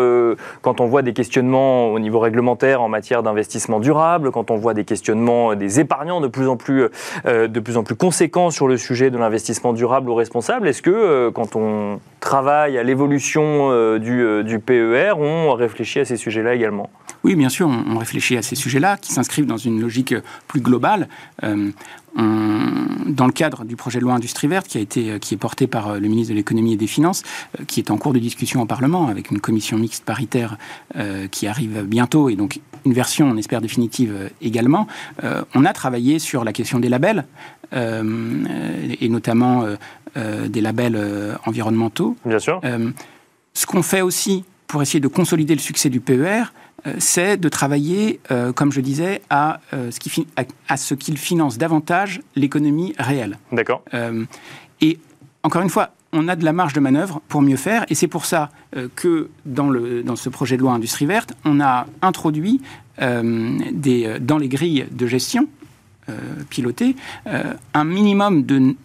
quand 0.62 0.82
on 0.82 0.86
voit 0.86 1.02
des 1.02 1.13
questionnements 1.13 1.90
au 1.90 2.00
niveau 2.00 2.20
réglementaire 2.20 2.82
en 2.82 2.90
matière 2.90 3.24
d'investissement 3.24 3.80
durable, 3.80 4.32
quand 4.32 4.52
on 4.52 4.58
voit 4.58 4.74
des 4.74 4.86
questionnements 4.86 5.56
des 5.56 5.80
épargnants 5.80 6.22
de 6.22 6.28
plus 6.28 6.48
en 6.48 6.58
plus 6.58 6.90
de 7.26 7.60
plus 7.60 7.78
en 7.78 7.84
plus 7.84 7.96
conséquents 7.96 8.50
sur 8.50 8.68
le 8.68 8.78
sujet 8.78 9.10
de 9.10 9.18
l'investissement 9.18 9.74
durable 9.74 10.10
ou 10.10 10.16
responsable, 10.16 10.68
est-ce 10.68 10.82
que 10.82 11.16
euh, 11.17 11.32
quand 11.32 11.56
on 11.56 11.99
travaille 12.19 12.77
à 12.77 12.84
l'évolution 12.84 13.71
euh, 13.71 13.99
euh, 13.99 14.43
du, 14.43 14.60
PER, 14.60 15.13
on 15.17 15.53
réfléchit 15.53 15.99
à 15.99 16.06
ces 16.06 16.17
sujets-là 16.17 16.56
également 16.56 16.89
Oui, 17.23 17.36
bien 17.36 17.49
sûr, 17.49 17.67
on, 17.67 17.97
réfléchit 17.97 18.38
à 18.38 18.41
ces 18.41 18.56
sujets-là 18.56 18.97
qui 18.97 19.12
s'inscrivent 19.13 19.45
dans 19.45 19.58
une 19.58 19.82
logique 19.82 20.15
plus 20.47 20.62
globale. 20.62 21.08
dans 21.43 23.25
le 23.25 23.32
cadre 23.32 23.63
du 23.63 23.75
projet 23.75 23.99
de 23.99 24.03
loi 24.03 24.13
Industrie 24.13 24.47
verte 24.47 24.67
qui, 24.67 24.77
a 24.77 24.82
été, 24.82 25.19
qui 25.19 25.36
est 25.36 25.38
porté 25.38 25.67
par 25.67 25.99
le 25.99 26.08
ministre 26.08 26.34
de 26.34 26.38
l'économie 26.38 26.73
et 26.73 26.77
des 26.77 26.88
finances, 26.88 27.23
qui 27.67 27.80
est 27.80 27.91
en 27.91 27.97
cours 27.97 28.13
de 28.13 28.19
discussion 28.19 28.62
au 28.62 28.65
Parlement 28.65 29.08
avec 29.08 29.32
une 29.32 29.39
commission 29.39 29.77
mixte 29.77 30.03
paritaire 30.03 30.58
qui 31.32 31.47
arrive 31.47 31.84
bientôt 31.84 32.30
et 32.30 32.36
donc 32.36 32.60
une 32.86 32.93
version, 32.93 33.30
on 33.30 33.38
espère, 33.38 33.62
définitive 33.62 34.32
également, 34.41 34.88
on 35.53 35.65
a 35.65 35.73
travaillé 35.73 36.19
sur 36.19 36.43
la 36.43 36.53
question 36.53 36.80
des 36.80 36.89
labels 36.89 37.25
et 37.73 39.10
notamment 39.10 39.63
euh, 39.63 39.75
des 40.47 40.62
labels 40.62 40.95
euh, 40.95 41.36
environnementaux. 41.45 42.15
Bien 42.25 42.39
sûr. 42.39 42.60
Euh, 42.63 42.91
ce 43.53 43.65
qu'on 43.65 43.84
fait 43.84 44.01
aussi 44.01 44.43
pour 44.67 44.82
essayer 44.82 44.99
de 44.99 45.08
consolider 45.08 45.53
le 45.53 45.62
succès 45.62 45.89
du 45.89 45.99
PER, 45.99 46.43
c'est 46.99 47.38
de 47.38 47.49
travailler, 47.49 48.19
comme 48.56 48.71
je 48.71 48.82
disais, 48.82 49.21
à, 49.30 49.60
ce 49.71 49.99
qui 49.99 50.27
à, 50.67 50.77
ce 50.77 50.93
qu'il 50.93 51.17
finance 51.17 51.58
davantage 51.58 52.21
l'économie 52.36 52.93
réelle. 52.99 53.38
D'accord. 53.51 53.82
et 54.82 54.99
encore 55.41 55.62
une 55.62 55.69
fois, 55.69 55.91
on 56.13 56.27
a 56.27 56.36
de 56.36 56.45
la 56.45 56.53
marge 56.53 56.73
de 56.73 56.80
manœuvre 56.80 57.21
pour 57.30 57.41
mieux 57.41 57.56
faire, 57.56 57.86
et 57.89 57.95
c'est 57.95 58.08
pour 58.08 58.25
ça 58.25 58.51
que 58.95 59.30
dans, 59.45 59.69
le, 59.69 60.03
dans 60.03 60.17
ce 60.17 60.30
projet 60.30 60.56
de 60.56 60.62
loi 60.62 60.73
Industrie 60.73 61.06
verte, 61.06 61.34
on 61.45 61.62
a 61.62 61.88
introduit 62.01 62.62
des, 62.99 64.17
dans 64.19 64.38
les 64.38 64.49
grilles 64.49 64.86
de 64.91 65.08
gestion 65.08 65.47
euh, 65.47 65.57
piloter 66.50 66.96
euh, 67.28 67.54
un 67.74 67.84
minimum 67.84 68.43
de, 68.46 68.76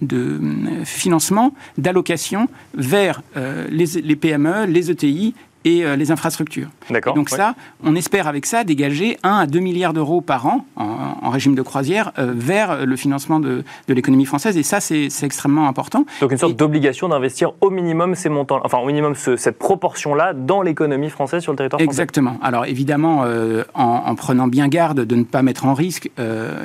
financement, 0.84 1.54
d'allocation 1.78 2.48
vers 2.74 3.22
euh, 3.36 3.66
les, 3.70 4.16
PME, 4.16 4.66
les 4.66 4.90
ETI 4.90 5.34
et 5.64 5.84
les 5.96 6.10
infrastructures. 6.10 6.68
D'accord. 6.90 7.14
Donc 7.14 7.28
ça, 7.28 7.54
on 7.84 7.94
espère 7.94 8.26
avec 8.26 8.46
ça 8.46 8.64
dégager 8.64 9.18
1 9.22 9.38
à 9.38 9.46
2 9.46 9.58
milliards 9.60 9.92
d'euros 9.92 10.20
par 10.20 10.46
an 10.46 10.66
en, 10.76 11.30
régime 11.30 11.54
de 11.54 11.62
croisière 11.62 12.12
vers 12.18 12.84
le 12.84 12.96
financement 12.96 13.40
de, 13.40 13.64
de 13.88 13.94
l'économie 13.94 14.26
française. 14.26 14.56
Et 14.56 14.62
ça, 14.62 14.80
c'est 14.80 15.08
extrêmement 15.22 15.68
important. 15.68 16.04
Donc 16.20 16.32
une 16.32 16.38
sorte 16.38 16.56
d'obligation 16.56 17.08
d'investir 17.08 17.52
au 17.60 17.70
minimum 17.70 18.14
ces 18.14 18.28
montants, 18.28 18.60
enfin 18.64 18.78
au 18.78 18.86
minimum 18.86 19.14
cette 19.14 19.58
proportion-là 19.58 20.34
dans 20.34 20.62
l'économie 20.62 21.10
française 21.10 21.42
sur 21.42 21.52
le 21.52 21.56
territoire 21.56 21.80
français. 21.80 21.90
Exactement. 21.90 22.38
Alors 22.42 22.66
évidemment, 22.66 23.24
en, 23.74 24.14
prenant 24.14 24.48
bien 24.48 24.68
garde 24.68 25.00
de 25.00 25.16
ne 25.16 25.24
pas 25.24 25.42
mettre 25.42 25.66
en 25.66 25.74
risque 25.74 26.10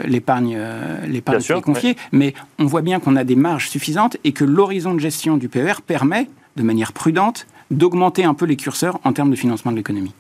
l'épargne 0.06 0.58
l'épargne 1.08 1.40
qui 1.40 1.52
est 1.52 1.62
confiée, 1.62 1.96
mais 2.12 2.34
on 2.60 2.66
voit 2.66 2.82
bien 2.82 3.00
qu'on 3.00 3.16
a 3.16 3.24
des 3.24 3.36
marges 3.36 3.70
suffisantes 3.70 4.18
et 4.24 4.32
que 4.32 4.44
l'horizon 4.44 4.94
de 4.94 5.00
gestion 5.00 5.38
du 5.38 5.50
PER 5.50 5.82
permet, 5.86 6.28
de 6.56 6.64
manière 6.64 6.94
prudente, 6.94 7.48
d'augmenter 7.72 8.24
un 8.24 8.34
peu 8.34 8.46
les 8.46 8.56
curseurs 8.56 9.00
en 9.04 9.14
termes 9.14 9.32
de 9.32 9.36
financement 9.36 9.72
de 9.72 9.78
l'économie. 9.78 10.14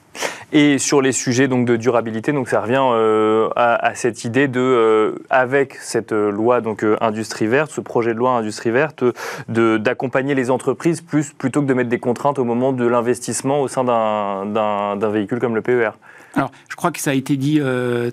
Et 0.54 0.78
sur 0.78 1.02
les 1.02 1.12
sujets 1.12 1.50
donc 1.50 1.66
de 1.66 1.76
durabilité, 1.76 2.32
donc 2.32 2.48
ça 2.48 2.62
revient 2.62 2.82
euh, 2.82 3.50
à, 3.58 3.94
cette 3.96 4.24
idée 4.24 4.48
de, 4.48 4.62
euh, 4.62 5.16
avec 5.30 5.76
cette 5.76 6.14
euh, 6.14 6.32
loi 6.32 6.62
donc 6.62 6.86
industrie 7.02 7.48
verte, 7.48 7.70
ce 7.70 7.82
projet 7.82 8.14
de 8.14 8.20
loi 8.20 8.32
industrie 8.32 8.72
verte, 8.72 9.04
d'accompagner 9.50 10.36
les 10.36 10.50
entreprises 10.50 11.02
plus 11.02 11.34
plutôt 11.34 11.62
que 11.62 11.68
de 11.68 11.74
mettre 11.74 11.90
des 11.90 12.00
contraintes 12.00 12.40
au 12.40 12.46
moment 12.46 12.72
de 12.72 12.88
l'investissement 12.88 13.62
au 13.62 13.68
sein 13.68 13.84
d'un 13.84 15.10
véhicule 15.10 15.40
comme 15.40 15.56
le 15.56 15.62
PER. 15.62 15.92
Alors, 16.36 16.52
je 16.70 16.76
crois 16.76 16.92
que 16.92 17.00
ça 17.00 17.12
a 17.12 17.14
été 17.14 17.36
dit 17.36 17.60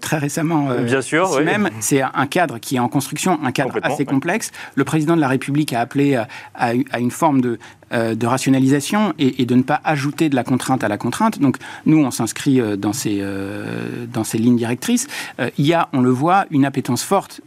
très 0.01 0.17
récemment. 0.17 0.69
Bien 0.81 1.03
sûr, 1.03 1.31
oui. 1.37 1.45
même. 1.45 1.69
C'est 1.81 2.01
un 2.01 2.27
cadre 2.27 2.59
qui 2.59 2.77
est 2.77 2.79
en 2.79 2.89
construction, 2.89 3.39
un 3.45 3.53
cadre 3.53 3.79
assez 3.83 4.07
complexe. 4.07 4.51
Le 4.77 4.85
président 4.85 5.15
de 5.15 5.21
la 5.21 5.29
République 5.29 5.73
a 5.73 5.81
appelé 5.81 6.19
à, 6.55 6.99
une 6.99 7.11
forme 7.11 7.43
de, 7.43 7.59
de 7.93 8.27
rationalisation 8.27 9.15
et, 9.19 9.45
de 9.45 9.55
ne 9.55 9.63
pas 9.63 9.81
ajouter 9.85 10.29
de 10.29 10.37
la 10.37 10.45
contrainte 10.45 10.85
à 10.85 10.89
la 10.89 10.99
contrainte. 10.99 11.39
Donc, 11.39 11.57
nous, 11.87 11.99
on 11.99 12.11
s'inscrit 12.11 12.61
dans 12.79 12.93
ces, 12.93 13.23
dans 14.13 14.25
ces 14.25 14.39
lignes 14.39 14.57
directrices. 14.57 15.07
il 15.59 15.67
y 15.67 15.75
a, 15.75 15.89
on 15.93 16.01
le 16.01 16.11
voit, 16.11 16.47
une 16.51 16.65
appétence 16.65 17.03
forte 17.03 17.41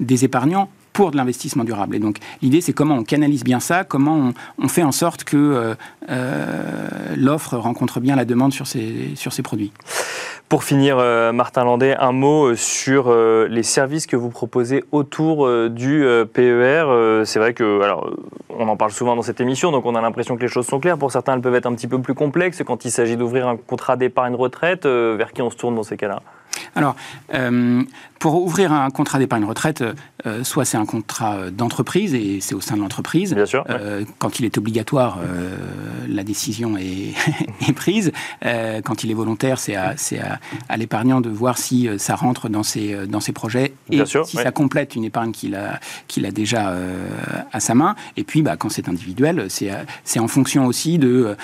des 0.00 0.24
épargnants 0.24 0.68
pour 0.94 1.10
de 1.10 1.16
l'investissement 1.16 1.64
durable. 1.64 1.96
Et 1.96 1.98
donc 1.98 2.18
l'idée, 2.40 2.62
c'est 2.62 2.72
comment 2.72 2.94
on 2.94 3.04
canalise 3.04 3.44
bien 3.44 3.60
ça, 3.60 3.84
comment 3.84 4.32
on, 4.58 4.68
fait 4.68 4.84
en 4.84 4.92
sorte 4.92 5.24
que 5.24 5.36
euh, 5.36 5.74
euh, 6.08 6.88
l'offre 7.16 7.56
rencontre 7.58 8.00
bien 8.00 8.16
la 8.16 8.24
demande 8.24 8.54
sur 8.54 8.66
ces, 8.66 9.10
sur 9.16 9.32
ces 9.32 9.42
produits. 9.42 9.72
Pour 10.48 10.62
finir, 10.62 10.96
euh, 10.98 11.32
Martin 11.32 11.64
Landais, 11.64 11.96
un 11.96 12.12
mot 12.12 12.54
sur 12.54 13.12
les 13.14 13.62
services 13.64 14.06
que 14.06 14.16
vous 14.16 14.30
proposez 14.30 14.84
autour 14.92 15.48
du 15.68 16.06
PER. 16.32 17.22
c'est 17.24 17.38
vrai 17.40 17.54
que, 17.54 17.82
alors, 17.82 18.10
on 18.56 18.68
en 18.68 18.76
parle 18.76 18.92
souvent 18.92 19.16
dans 19.16 19.22
cette 19.22 19.40
émission, 19.40 19.72
donc 19.72 19.84
on 19.86 19.96
a 19.96 20.00
l'impression 20.00 20.36
que 20.36 20.42
les 20.42 20.48
choses 20.48 20.66
sont 20.66 20.78
claires. 20.78 20.96
Pour 20.96 21.10
certains, 21.10 21.34
elles 21.34 21.40
peuvent 21.40 21.54
être 21.56 21.66
un 21.66 21.74
petit 21.74 21.88
peu 21.88 22.00
plus 22.00 22.14
complexes 22.14 22.62
quand 22.64 22.84
il 22.84 22.92
s'agit 22.92 23.16
d'ouvrir 23.16 23.48
un 23.48 23.56
contrat 23.56 23.96
d'épargne 23.96 24.36
retraite. 24.36 24.86
vers 24.86 25.32
qui 25.32 25.42
on 25.42 25.50
se 25.50 25.56
tourne 25.56 25.74
dans 25.74 25.82
ces 25.82 25.96
cas-là? 25.96 26.22
Alors, 26.74 26.96
euh, 27.34 27.82
pour 28.18 28.42
ouvrir 28.42 28.72
un 28.72 28.90
contrat 28.90 29.18
d'épargne 29.18 29.44
retraite, 29.44 29.84
euh, 30.26 30.44
soit 30.44 30.64
c'est 30.64 30.78
un 30.78 30.86
contrat 30.86 31.50
d'entreprise 31.50 32.14
et 32.14 32.40
c'est 32.40 32.54
au 32.54 32.60
sein 32.60 32.74
de 32.74 32.80
l'entreprise. 32.80 33.34
Bien 33.34 33.44
sûr. 33.44 33.64
Euh, 33.68 34.04
quand 34.18 34.40
il 34.40 34.46
est 34.46 34.56
obligatoire, 34.56 35.18
la 36.08 36.24
décision 36.24 36.76
est, 36.78 37.14
prise. 37.76 38.12
quand 38.84 39.04
il 39.04 39.10
est 39.10 39.14
volontaire, 39.14 39.58
c'est 39.58 39.76
à, 39.76 39.94
à, 40.68 40.76
l'épargnant 40.76 41.20
de 41.20 41.28
voir 41.28 41.58
si 41.58 41.88
ça 41.98 42.14
rentre 42.14 42.48
dans 42.48 42.62
ses, 42.62 43.06
dans 43.06 43.20
ses 43.20 43.32
projets 43.32 43.74
et 43.90 44.02
si 44.06 44.36
ça 44.36 44.50
complète 44.52 44.94
une 44.94 45.04
épargne 45.04 45.32
qu'il 45.32 45.54
a, 45.54 45.78
qu'il 46.08 46.24
a 46.24 46.30
déjà 46.30 46.74
à 47.52 47.60
sa 47.60 47.74
main. 47.74 47.94
Et 48.16 48.24
puis, 48.24 48.42
bah, 48.42 48.56
quand 48.56 48.70
c'est 48.70 48.88
individuel, 48.88 49.48
c'est 49.50 50.18
en 50.18 50.28
fonction 50.28 50.66
aussi 50.66 50.98
de, 50.98 51.36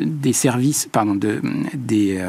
des 0.00 0.32
services, 0.32 0.88
pardon, 0.90 1.16
de, 1.16 1.40
des, 1.74 2.24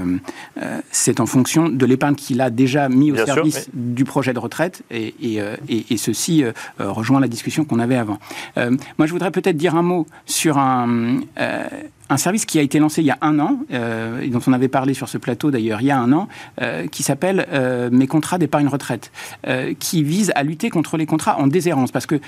c'est 0.90 1.20
en 1.20 1.28
fonction 1.28 1.70
de 1.70 1.86
l'épargne 1.86 2.01
qu'il 2.16 2.42
a 2.42 2.50
déjà 2.50 2.90
mis 2.90 3.12
au 3.12 3.26
service 3.26 3.70
du 3.74 4.04
projet 4.04 4.34
de 4.34 4.40
retraite, 4.40 4.84
et, 4.92 5.14
euh, 5.42 5.56
ceci 5.98 6.44
euh, 6.44 6.52
euh, 6.80 6.92
rejoint 6.92 7.20
la 7.20 7.28
discussion 7.28 7.64
qu'on 7.66 7.80
avait 7.80 7.96
avant. 7.96 8.18
moi, 8.56 9.06
je 9.06 9.12
voudrais 9.12 9.32
peut-être 9.32 9.58
dire 9.58 9.76
un 9.76 9.82
mot 9.82 10.08
sur 10.26 10.58
un, 10.58 11.20
un 12.10 12.18
service 12.18 12.46
qui 12.46 12.60
a 12.60 12.62
été 12.62 12.80
lancé 12.80 13.02
il 13.02 13.06
y 13.06 13.12
a 13.12 13.18
un 13.22 13.40
an, 13.40 13.60
et 14.22 14.28
dont 14.28 14.42
on 14.48 14.54
avait 14.54 14.68
parlé 14.68 14.94
sur 14.94 15.08
ce 15.08 15.18
plateau 15.18 15.52
d'ailleurs 15.52 15.82
il 15.82 15.88
y 15.88 15.92
a 15.92 16.00
un 16.00 16.12
an, 16.12 16.28
qui 16.92 17.04
s'appelle 17.04 17.48
Mes 17.92 18.08
contrats 18.08 18.38
d'épargne 18.38 18.68
retraite, 18.68 19.12
qui 19.80 20.04
vise 20.04 20.32
à 20.36 20.44
lutter 20.44 20.70
contre 20.70 20.98
les 20.98 21.06
contrats 21.06 21.38
en 21.40 21.48
déshérence, 21.48 21.92
parce 21.92 22.06
que 22.06 22.20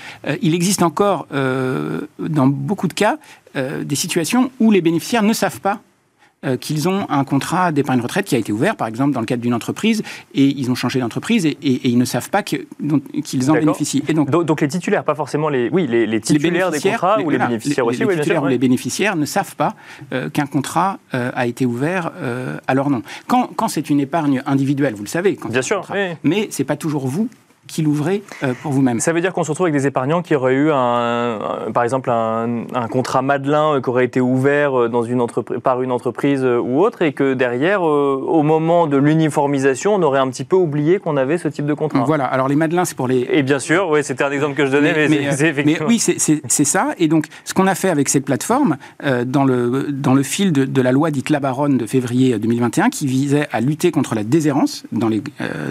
il 0.42 0.54
existe 0.54 0.82
encore, 0.82 1.26
dans 1.30 2.46
beaucoup 2.46 2.88
de 2.88 2.94
cas, 2.94 3.18
des 3.54 3.96
situations 3.96 4.50
où 4.60 4.70
les 4.70 4.80
bénéficiaires 4.80 5.22
ne 5.22 5.32
savent 5.32 5.60
pas 5.60 5.80
euh, 6.44 6.56
qu'ils 6.56 6.88
ont 6.88 7.06
un 7.08 7.24
contrat 7.24 7.72
d'épargne 7.72 8.00
retraite 8.00 8.26
qui 8.26 8.34
a 8.34 8.38
été 8.38 8.52
ouvert, 8.52 8.76
par 8.76 8.88
exemple, 8.88 9.12
dans 9.12 9.20
le 9.20 9.26
cadre 9.26 9.42
d'une 9.42 9.54
entreprise, 9.54 10.02
et 10.34 10.44
ils 10.44 10.70
ont 10.70 10.74
changé 10.74 11.00
d'entreprise 11.00 11.46
et, 11.46 11.56
ils 11.62 11.98
ne 11.98 12.04
savent 12.04 12.30
pas 12.30 12.42
qu'ils 12.42 12.66
en 13.48 13.54
bénéficient. 13.54 14.02
Et 14.08 14.14
donc, 14.14 14.30
donc, 14.30 14.60
les 14.60 14.68
titulaires, 14.68 15.04
pas 15.04 15.14
forcément 15.14 15.48
les, 15.48 15.68
oui, 15.70 15.86
les, 15.86 16.20
titulaires 16.20 16.70
des 16.70 16.80
contrats 16.80 17.20
ou 17.20 17.30
les 17.30 17.38
bénéficiaires 17.38 17.86
aussi. 17.86 18.04
Les, 18.04 18.16
titulaires 18.16 18.42
ou 18.42 18.48
les 18.48 18.58
bénéficiaires 18.58 19.16
ne 19.16 19.24
savent 19.24 19.56
pas 19.56 19.74
euh, 20.12 20.28
qu'un 20.28 20.46
contrat 20.46 20.98
euh, 21.14 21.30
a 21.34 21.46
été 21.46 21.66
ouvert 21.66 22.12
à 22.66 22.74
leur 22.74 22.90
nom. 22.90 23.02
Quand, 23.26 23.50
quand 23.54 23.68
c'est 23.68 23.90
une 23.90 24.00
épargne 24.00 24.42
individuelle, 24.46 24.94
vous 24.94 25.04
le 25.04 25.08
savez. 25.08 25.38
Bien 25.48 25.62
sûr. 25.62 25.86
Mais 26.22 26.48
c'est 26.50 26.64
pas 26.64 26.76
toujours 26.76 27.06
vous 27.06 27.28
qui 27.66 27.82
l'ouvrez 27.82 28.22
euh, 28.42 28.52
pour 28.62 28.72
vous-même. 28.72 29.00
Ça 29.00 29.12
veut 29.12 29.20
dire 29.20 29.32
qu'on 29.32 29.44
se 29.44 29.50
retrouve 29.50 29.66
avec 29.66 29.74
des 29.74 29.86
épargnants 29.86 30.22
qui 30.22 30.34
auraient 30.34 30.54
eu, 30.54 30.70
un, 30.70 31.38
par 31.72 31.82
exemple, 31.82 32.10
un, 32.10 32.88
contrat 32.90 33.22
Madelin 33.22 33.74
euh, 33.74 33.80
qui 33.80 33.88
aurait 33.88 34.04
été 34.04 34.20
ouvert 34.20 34.78
euh, 34.78 34.88
dans 34.88 35.02
une 35.02 35.24
par 35.62 35.82
une 35.82 35.90
entreprise 35.90 36.44
ou 36.44 36.80
autre, 36.80 37.02
et 37.02 37.12
que 37.12 37.34
derrière, 37.34 37.82
au 37.82 38.42
moment 38.42 38.86
de 38.86 38.96
l'uniformisation, 38.96 39.94
on 39.94 40.02
aurait 40.02 40.18
un 40.18 40.28
petit 40.28 40.44
peu 40.44 40.56
oublié 40.56 40.98
qu'on 40.98 41.16
avait 41.16 41.38
ce 41.38 41.48
type 41.48 41.66
de 41.66 41.74
contrat. 41.74 42.04
Voilà, 42.04 42.24
alors 42.24 42.48
les 42.48 42.56
Madelins, 42.56 42.84
c'est 42.84 42.96
pour 42.96 43.08
les... 43.08 43.26
Et 43.30 43.42
bien 43.42 43.58
sûr, 43.58 43.88
oui, 43.88 44.04
c'était 44.04 44.24
un 44.24 44.30
exemple 44.30 44.54
que 44.54 44.66
je 44.66 44.72
donnais, 44.72 45.08
mais, 45.08 45.32
c'est 45.32 45.48
effectivement... 45.48 45.86
oui, 45.88 45.98
c'est 45.98 46.64
ça, 46.64 46.88
et 46.98 47.08
donc 47.08 47.26
ce 47.44 47.54
qu'on 47.54 47.66
a 47.66 47.74
fait 47.74 47.88
avec 47.88 48.08
cette 48.08 48.24
plateforme, 48.24 48.76
dans, 49.24 49.44
le, 49.44 49.86
dans 49.90 50.14
le 50.14 50.22
fil 50.22 50.52
de, 50.52 50.82
la 50.82 50.92
loi 50.92 51.10
dite 51.10 51.30
La 51.30 51.40
Baronne 51.40 51.78
de 51.78 51.86
février 51.86 52.38
2021, 52.38 52.90
qui 52.90 53.06
visait 53.06 53.48
à 53.52 53.60
lutter 53.60 53.90
contre 53.90 54.14
la 54.14 54.24
déshérence 54.24 54.84
dans 54.92 55.08
les, 55.08 55.22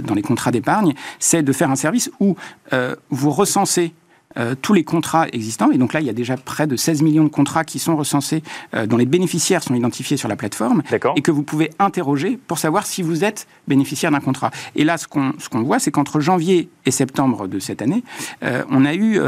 dans 0.03 0.15
les 0.15 0.21
contrats 0.21 0.51
d'épargne, 0.51 0.93
c'est 1.19 1.43
de 1.43 1.51
faire 1.51 1.69
un 1.69 1.75
service 1.84 2.10
où 2.19 2.36
euh, 2.72 2.96
vous 3.10 3.30
recensez 3.30 3.93
euh, 4.38 4.56
tous 4.60 4.74
les 4.74 4.84
contrats 4.84 5.28
existants. 5.32 5.69
Et 5.72 5.78
donc 5.78 5.93
là, 5.93 6.00
il 6.00 6.08
y 6.08 6.10
a 6.10 6.13
déjà 6.13 6.38
près 6.38 6.65
de 6.65 6.76
16 6.76 7.04
millions 7.04 7.26
de 7.26 7.30
contrats 7.30 7.63
qui 7.63 7.78
sont 7.78 7.96
recensés, 7.96 8.41
euh, 8.74 8.88
dont 8.88 8.98
les 8.98 9.06
bénéficiaires 9.06 9.62
sont 9.62 9.76
identifiés 9.76 10.17
sur 10.17 10.28
la 10.28 10.36
plateforme, 10.36 10.82
et 11.15 11.22
que 11.22 11.30
vous 11.30 11.43
pouvez 11.43 11.69
interroger 11.78 12.39
pour 12.48 12.58
savoir 12.58 12.88
si 12.88 13.04
vous 13.04 13.24
êtes 13.24 13.48
bénéficiaire 13.67 14.12
d'un 14.12 14.22
contrat. 14.22 14.50
Et 14.76 14.84
là, 14.86 14.98
ce 14.98 15.08
qu'on 15.08 15.34
ce 15.38 15.50
qu'on 15.50 15.62
voit, 15.62 15.78
c'est 15.78 15.91
qu'entre 15.91 16.19
janvier 16.19 16.69
et 16.88 16.91
septembre 16.91 17.48
de 17.48 17.60
cette 17.60 17.82
année, 17.82 18.04
on 18.41 18.86
a 18.86 18.96
eu 18.96 19.19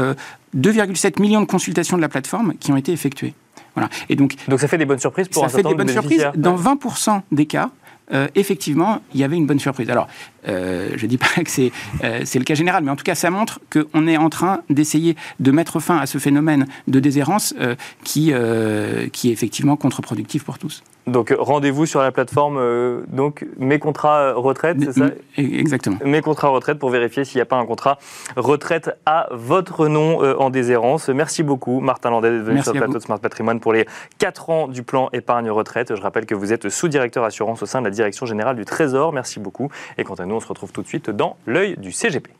2,7 0.56 1.20
millions 1.20 1.42
de 1.42 1.46
consultations 1.46 1.96
de 1.96 2.02
la 2.02 2.08
plateforme 2.08 2.54
qui 2.58 2.72
ont 2.72 2.76
été 2.76 2.90
effectuées. 2.92 3.34
Voilà. 3.76 3.88
Et 4.08 4.16
donc, 4.16 4.34
donc 4.48 4.58
ça 4.58 4.68
fait 4.68 4.78
des 4.78 4.86
bonnes 4.86 4.98
surprises 4.98 5.28
pour 5.28 5.42
ça 5.42 5.50
fait 5.50 5.62
des 5.62 5.74
bonnes 5.74 5.88
surprises. 5.88 6.26
Dans 6.34 6.56
20% 6.56 7.20
des 7.30 7.46
cas, 7.46 7.70
euh, 8.12 8.28
effectivement, 8.34 9.00
il 9.14 9.20
y 9.20 9.24
avait 9.24 9.36
une 9.36 9.46
bonne 9.46 9.58
surprise. 9.58 9.90
Alors, 9.90 10.08
euh, 10.48 10.90
je 10.96 11.04
ne 11.04 11.08
dis 11.08 11.18
pas 11.18 11.26
que 11.42 11.70
euh, 12.04 12.20
c'est 12.24 12.38
le 12.38 12.44
cas 12.44 12.54
général, 12.54 12.84
mais 12.84 12.90
en 12.90 12.96
tout 12.96 13.04
cas, 13.04 13.14
ça 13.14 13.30
montre 13.30 13.60
qu'on 13.70 14.06
est 14.06 14.16
en 14.16 14.30
train 14.30 14.62
d'essayer 14.70 15.16
de 15.40 15.50
mettre 15.50 15.80
fin 15.80 15.98
à 15.98 16.06
ce 16.06 16.18
phénomène 16.18 16.66
de 16.86 17.00
déshérence 17.00 17.54
qui, 18.04 18.32
qui 19.12 19.28
est 19.28 19.32
effectivement 19.32 19.76
contre-productif 19.76 20.44
pour 20.44 20.58
tous. 20.58 20.82
Donc 21.06 21.32
rendez-vous 21.38 21.86
sur 21.86 22.00
la 22.00 22.10
plateforme 22.10 22.58
euh, 22.58 23.02
donc 23.08 23.46
mes 23.58 23.78
contrats 23.78 24.32
retraite, 24.32 24.78
c'est 24.80 24.92
ça 24.92 25.10
Exactement. 25.36 25.98
Mes 26.04 26.20
contrats 26.20 26.48
retraite 26.48 26.78
pour 26.78 26.90
vérifier 26.90 27.24
s'il 27.24 27.38
n'y 27.38 27.42
a 27.42 27.46
pas 27.46 27.56
un 27.56 27.66
contrat 27.66 27.98
retraite 28.36 28.90
à 29.06 29.28
votre 29.30 29.86
nom 29.86 30.22
euh, 30.22 30.34
en 30.38 30.50
déshérence. 30.50 31.08
Merci 31.08 31.42
beaucoup 31.44 31.80
Martin 31.80 32.10
Landais 32.10 32.30
d'être 32.30 32.44
venu 32.44 32.62
sur 32.62 32.72
le 32.72 32.80
plateau 32.80 32.98
de 32.98 33.02
Smart 33.02 33.20
Patrimoine 33.20 33.60
pour 33.60 33.72
les 33.72 33.86
4 34.18 34.50
ans 34.50 34.68
du 34.68 34.82
plan 34.82 35.08
épargne 35.12 35.50
retraite. 35.50 35.94
Je 35.94 36.02
rappelle 36.02 36.26
que 36.26 36.34
vous 36.34 36.52
êtes 36.52 36.68
sous-directeur 36.68 37.24
assurance 37.24 37.62
au 37.62 37.66
sein 37.66 37.80
de 37.80 37.86
la 37.86 37.92
Direction 37.92 38.26
générale 38.26 38.56
du 38.56 38.64
Trésor. 38.64 39.12
Merci 39.12 39.38
beaucoup. 39.38 39.70
Et 39.98 40.04
quant 40.04 40.14
à 40.14 40.26
nous, 40.26 40.34
on 40.34 40.40
se 40.40 40.48
retrouve 40.48 40.72
tout 40.72 40.82
de 40.82 40.88
suite 40.88 41.10
dans 41.10 41.36
l'œil 41.46 41.76
du 41.76 41.92
CGP. 41.92 42.35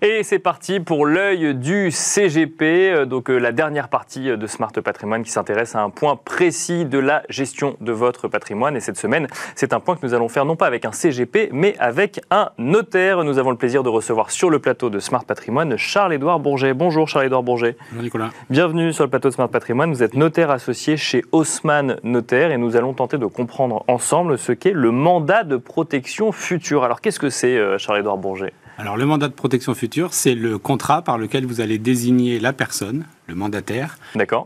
Et 0.00 0.22
c'est 0.22 0.38
parti 0.38 0.78
pour 0.78 1.06
l'œil 1.06 1.56
du 1.56 1.90
CGP, 1.90 2.62
euh, 2.62 3.04
donc 3.04 3.30
euh, 3.30 3.38
la 3.38 3.50
dernière 3.50 3.88
partie 3.88 4.36
de 4.36 4.46
Smart 4.46 4.70
Patrimoine 4.70 5.24
qui 5.24 5.32
s'intéresse 5.32 5.74
à 5.74 5.82
un 5.82 5.90
point 5.90 6.14
précis 6.14 6.84
de 6.84 7.00
la 7.00 7.24
gestion 7.28 7.76
de 7.80 7.90
votre 7.90 8.28
patrimoine. 8.28 8.76
Et 8.76 8.80
cette 8.80 8.96
semaine, 8.96 9.26
c'est 9.56 9.72
un 9.72 9.80
point 9.80 9.96
que 9.96 10.06
nous 10.06 10.14
allons 10.14 10.28
faire 10.28 10.44
non 10.44 10.54
pas 10.54 10.66
avec 10.66 10.84
un 10.84 10.92
CGP, 10.92 11.48
mais 11.52 11.74
avec 11.80 12.20
un 12.30 12.50
notaire. 12.58 13.24
Nous 13.24 13.38
avons 13.38 13.50
le 13.50 13.56
plaisir 13.56 13.82
de 13.82 13.88
recevoir 13.88 14.30
sur 14.30 14.50
le 14.50 14.60
plateau 14.60 14.88
de 14.88 15.00
Smart 15.00 15.24
Patrimoine 15.24 15.76
Charles-Édouard 15.76 16.38
Bourget. 16.38 16.74
Bonjour 16.74 17.08
Charles-Édouard 17.08 17.42
Bourget. 17.42 17.76
Bonjour 17.90 18.04
Nicolas. 18.04 18.30
Bienvenue 18.50 18.92
sur 18.92 19.02
le 19.02 19.10
plateau 19.10 19.30
de 19.30 19.34
Smart 19.34 19.48
Patrimoine. 19.48 19.90
Vous 19.90 20.04
êtes 20.04 20.14
notaire 20.14 20.52
associé 20.52 20.96
chez 20.96 21.24
Haussmann 21.32 21.96
Notaire 22.04 22.52
et 22.52 22.56
nous 22.56 22.76
allons 22.76 22.94
tenter 22.94 23.18
de 23.18 23.26
comprendre 23.26 23.84
ensemble 23.88 24.38
ce 24.38 24.52
qu'est 24.52 24.70
le 24.70 24.92
mandat 24.92 25.42
de 25.42 25.56
protection 25.56 26.30
future. 26.30 26.84
Alors 26.84 27.00
qu'est-ce 27.00 27.18
que 27.18 27.30
c'est 27.30 27.56
euh, 27.56 27.78
Charles-Édouard 27.78 28.18
Bourget? 28.18 28.52
Alors 28.78 28.96
le 28.96 29.06
mandat 29.06 29.26
de 29.26 29.32
protection 29.32 29.74
future, 29.74 30.14
c'est 30.14 30.36
le 30.36 30.56
contrat 30.56 31.02
par 31.02 31.18
lequel 31.18 31.44
vous 31.44 31.60
allez 31.60 31.78
désigner 31.78 32.38
la 32.38 32.52
personne 32.52 33.06
le 33.28 33.34
mandataire, 33.34 33.98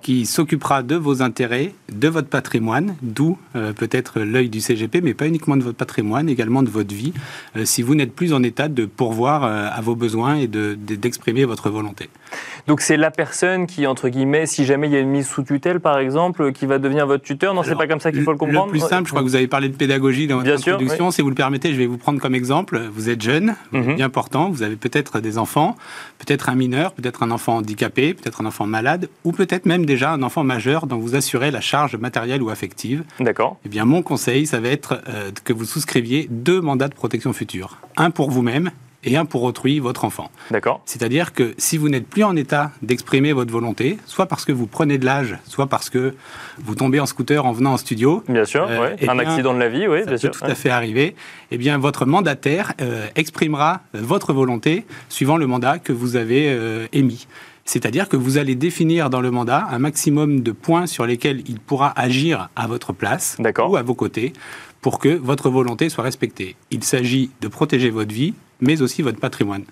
qui 0.03 0.27
s'occupera 0.27 0.83
de 0.83 0.97
vos 0.97 1.23
intérêts, 1.23 1.73
de 1.93 2.09
votre 2.09 2.29
patrimoine, 2.29 2.97
d'où 3.01 3.39
euh, 3.55 3.73
peut-être 3.73 4.21
l'œil 4.21 4.49
du 4.49 4.61
CGP, 4.61 5.01
mais 5.03 5.15
pas 5.15 5.27
uniquement 5.27 5.57
de 5.57 5.63
votre 5.63 5.77
patrimoine, 5.77 6.29
également 6.29 6.63
de 6.63 6.69
votre 6.69 6.93
vie, 6.93 7.13
euh, 7.57 7.65
si 7.65 7.83
vous 7.83 7.95
n'êtes 7.95 8.13
plus 8.13 8.33
en 8.33 8.43
état 8.43 8.69
de 8.69 8.85
pourvoir 8.85 9.45
euh, 9.45 9.69
à 9.73 9.81
vos 9.81 9.95
besoins 9.95 10.35
et 10.37 10.49
d'exprimer 10.49 11.45
votre 11.45 11.71
volonté. 11.71 12.11
Donc 12.67 12.81
c'est 12.81 12.97
la 12.97 13.11
personne 13.11 13.67
qui, 13.67 13.87
entre 13.87 14.09
guillemets, 14.09 14.47
si 14.47 14.65
jamais 14.65 14.89
il 14.89 14.93
y 14.93 14.97
a 14.97 15.01
une 15.01 15.11
mise 15.11 15.29
sous 15.29 15.43
tutelle, 15.43 15.81
par 15.81 15.99
exemple, 15.99 16.53
qui 16.53 16.67
va 16.67 16.79
devenir 16.79 17.07
votre 17.07 17.25
tuteur. 17.25 17.55
Non, 17.55 17.63
c'est 17.63 17.77
pas 17.77 17.87
comme 17.87 18.01
ça 18.01 18.11
qu'il 18.11 18.23
faut 18.23 18.33
le 18.33 18.39
comprendre. 18.39 18.67
Le 18.67 18.79
plus 18.79 18.81
simple, 18.81 19.07
je 19.07 19.11
crois 19.11 19.23
que 19.23 19.29
vous 19.29 19.37
avez 19.37 19.49
parlé 19.49 19.69
de 19.69 19.77
pédagogie 19.77 20.27
dans 20.27 20.39
votre 20.39 20.51
introduction. 20.51 21.11
Si 21.11 21.23
vous 21.23 21.29
le 21.29 21.35
permettez, 21.35 21.73
je 21.73 21.79
vais 21.79 21.87
vous 21.87 21.99
prendre 21.99 22.21
comme 22.21 22.35
exemple. 22.35 22.81
Vous 22.93 23.11
êtes 23.11 23.23
jeune, 23.23 23.55
mhm. 23.73 23.97
bien 23.97 24.09
portant, 24.09 24.51
vous 24.51 24.63
avez 24.63 24.77
peut-être 24.77 25.21
des 25.21 25.39
enfants, 25.39 25.77
peut-être 26.19 26.49
un 26.49 26.55
mineur, 26.55 26.93
peut-être 26.93 27.23
un 27.23 27.31
enfant 27.31 27.57
handicapé, 27.57 28.15
peut-être 28.15 28.41
un 28.41 28.47
enfant 28.47 28.67
malade, 28.73 29.09
ou 29.25 29.31
peut-être 29.31 29.67
même 29.67 29.87
déjà 29.87 30.11
un 30.13 30.23
enfant 30.25 30.43
majeur 30.43 30.87
dont 30.87 30.97
vous 30.97 31.15
assurez 31.15 31.53
la 31.53 31.61
charge 31.61 31.95
matérielle 31.97 32.43
ou 32.43 32.51
affective. 32.51 33.05
D'accord. 33.21 33.59
Eh 33.65 33.69
bien, 33.69 33.85
mon 33.85 34.03
conseil, 34.03 34.47
ça 34.47 34.59
va 34.59 34.69
être 34.69 35.01
euh, 35.09 35.31
que 35.45 35.53
vous 35.53 35.67
souscriviez 35.67 36.27
deux 36.31 36.61
mandats 36.61 36.89
de 36.89 36.95
protection 36.95 37.33
future. 37.33 37.79
Un 37.97 38.11
pour 38.11 38.31
vous-même 38.31 38.71
et 39.05 39.17
un 39.17 39.25
pour 39.25 39.43
autrui, 39.43 39.81
votre 39.81 40.05
enfant. 40.05 40.31
D'accord. 40.51 40.81
C'est-à-dire 40.87 41.33
que 41.33 41.55
si 41.59 41.77
vous 41.77 41.89
n'êtes 41.89 42.07
plus 42.07 42.23
en 42.25 42.37
état 42.37 42.71
d'exprimer 42.83 43.33
votre 43.33 43.53
volonté, 43.53 43.99
soit 44.07 44.27
parce 44.27 44.45
que 44.45 44.53
vous 44.53 44.69
prenez 44.69 44.97
de 44.97 45.05
l'âge, 45.05 45.37
soit 45.45 45.67
parce 45.67 45.91
que 45.91 46.15
vous 46.59 46.75
tombez 46.77 47.01
en 47.01 47.07
scooter 47.07 47.45
en 47.45 47.53
venant 47.53 47.73
en 47.73 47.77
studio. 47.77 48.23
Bien 48.29 48.45
sûr, 48.45 48.67
euh, 48.71 48.95
eh 49.01 49.09
un 49.09 49.19
accident 49.19 49.55
de 49.55 49.59
la 49.59 49.69
vie, 49.69 49.89
oui, 49.89 50.01
ça 50.01 50.05
bien 50.05 50.13
peut 50.13 50.19
sûr. 50.19 50.31
tout 50.31 50.45
à 50.45 50.55
fait 50.55 50.71
arriver. 50.71 51.17
Eh 51.51 51.59
bien, 51.59 51.79
votre 51.79 52.07
mandataire 52.07 52.73
euh, 52.81 53.07
exprimera 53.17 53.81
votre 53.93 54.33
volonté 54.33 54.87
suivant 55.09 55.37
le 55.37 55.47
mandat 55.47 55.79
que 55.79 55.93
vous 55.93 56.17
avez 56.17 56.57
émis. 56.93 57.27
C'est-à-dire 57.65 58.09
que 58.09 58.17
vous 58.17 58.39
allez 58.39 58.55
définir 58.55 59.09
dans 59.09 59.21
le 59.21 59.31
mandat 59.31 59.67
un 59.71 59.79
maximum 59.79 60.41
de 60.41 60.53
points 60.53 60.87
sur 60.87 61.07
lesquels 61.07 61.43
il 61.49 61.61
pourra 61.61 61.93
agir 61.99 62.49
à 62.57 62.67
votre 62.67 62.93
place 62.93 63.37
ou 63.39 63.77
à 63.77 63.83
vos 63.83 63.95
côtés 63.95 64.33
pour 64.81 64.99
que 64.99 65.09
votre 65.09 65.49
volonté 65.49 65.89
soit 65.89 66.05
respectée. 66.05 66.57
Il 66.71 66.83
s'agit 66.83 67.31
de 67.41 67.49
protéger 67.49 67.91
votre 67.91 68.13
vie, 68.13 68.35
mais 68.61 68.83
aussi 68.83 69.03
votre 69.03 69.21
patrimoine. 69.21 69.65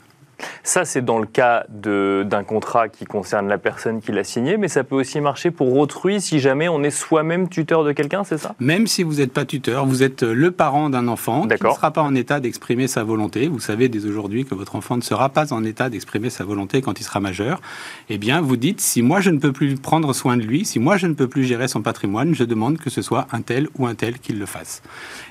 Ça, 0.71 0.85
c'est 0.85 1.05
dans 1.05 1.19
le 1.19 1.27
cas 1.27 1.67
d'un 1.69 2.45
contrat 2.45 2.89
qui 2.89 3.05
concerne 3.05 3.49
la 3.49 3.59
personne 3.59 4.01
qui 4.01 4.13
l'a 4.13 4.23
signé, 4.23 4.57
mais 4.57 4.69
ça 4.69 4.85
peut 4.85 4.95
aussi 4.95 5.21
marcher 5.21 5.51
pour 5.51 5.77
autrui 5.77 6.21
si 6.21 6.39
jamais 6.39 6.69
on 6.69 6.85
est 6.85 6.93
soi-même 6.93 7.49
tuteur 7.49 7.83
de 7.83 7.91
quelqu'un, 7.91 8.23
c'est 8.23 8.39
ça? 8.39 8.55
Même 8.61 8.87
si 8.87 9.03
vous 9.03 9.15
n'êtes 9.15 9.33
pas 9.33 9.45
tuteur, 9.45 9.85
vous 9.85 10.05
êtes 10.05 10.23
le 10.23 10.53
parent 10.53 10.89
d'un 10.89 11.09
enfant 11.09 11.49
qui 11.49 11.61
ne 11.61 11.73
sera 11.73 11.91
pas 11.91 12.03
en 12.03 12.15
état 12.15 12.39
d'exprimer 12.39 12.87
sa 12.87 13.03
volonté. 13.03 13.49
Vous 13.49 13.59
savez 13.59 13.89
dès 13.89 14.07
aujourd'hui 14.07 14.45
que 14.45 14.55
votre 14.55 14.77
enfant 14.77 14.97
ne 14.97 15.03
sera 15.03 15.29
pas 15.31 15.53
en 15.53 15.65
état 15.65 15.91
d'exprimer 15.91 16.31
sa 16.31 16.45
volonté 16.45 16.83
quand 16.83 17.01
il 17.01 17.03
sera 17.03 17.19
majeur. 17.19 17.61
Eh 18.09 18.19
bien, 18.19 18.41
vous 18.41 18.57
dites, 18.57 18.81
si 18.81 19.03
moi 19.03 19.21
je 19.21 19.31
ne 19.31 19.41
peux 19.41 19.51
plus 19.51 19.75
prendre 19.75 20.13
soin 20.13 20.37
de 20.37 20.43
lui, 20.43 20.65
si 20.65 20.79
moi 20.79 20.97
je 20.97 21.09
ne 21.09 21.15
peux 21.15 21.27
plus 21.27 21.43
gérer 21.43 21.67
son 21.67 21.83
patrimoine, 21.83 22.33
je 22.33 22.45
demande 22.45 22.79
que 22.79 22.91
ce 22.91 23.03
soit 23.03 23.27
un 23.33 23.43
tel 23.43 23.67
ou 23.77 23.89
un 23.89 23.97
tel 23.97 24.21
qui 24.21 24.35
le 24.35 24.47
fasse. 24.47 24.83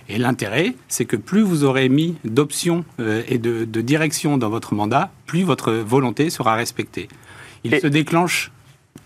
Et 0.10 0.17
l'intérêt, 0.17 0.74
c'est 0.88 1.06
que 1.06 1.15
plus 1.15 1.41
vous 1.41 1.63
aurez 1.63 1.88
mis 1.88 2.17
d'options 2.26 2.84
euh, 3.00 3.22
et 3.28 3.38
de, 3.38 3.63
de 3.63 3.82
direction 3.82 4.38
dans 4.38 4.50
votre 4.50 4.74
mandat, 4.74 5.12
plus 5.28 5.43
votre 5.43 5.72
volonté 5.72 6.30
sera 6.30 6.56
respectée. 6.56 7.08
Il 7.63 7.80
se 7.80 7.88
déclenche 7.88 8.52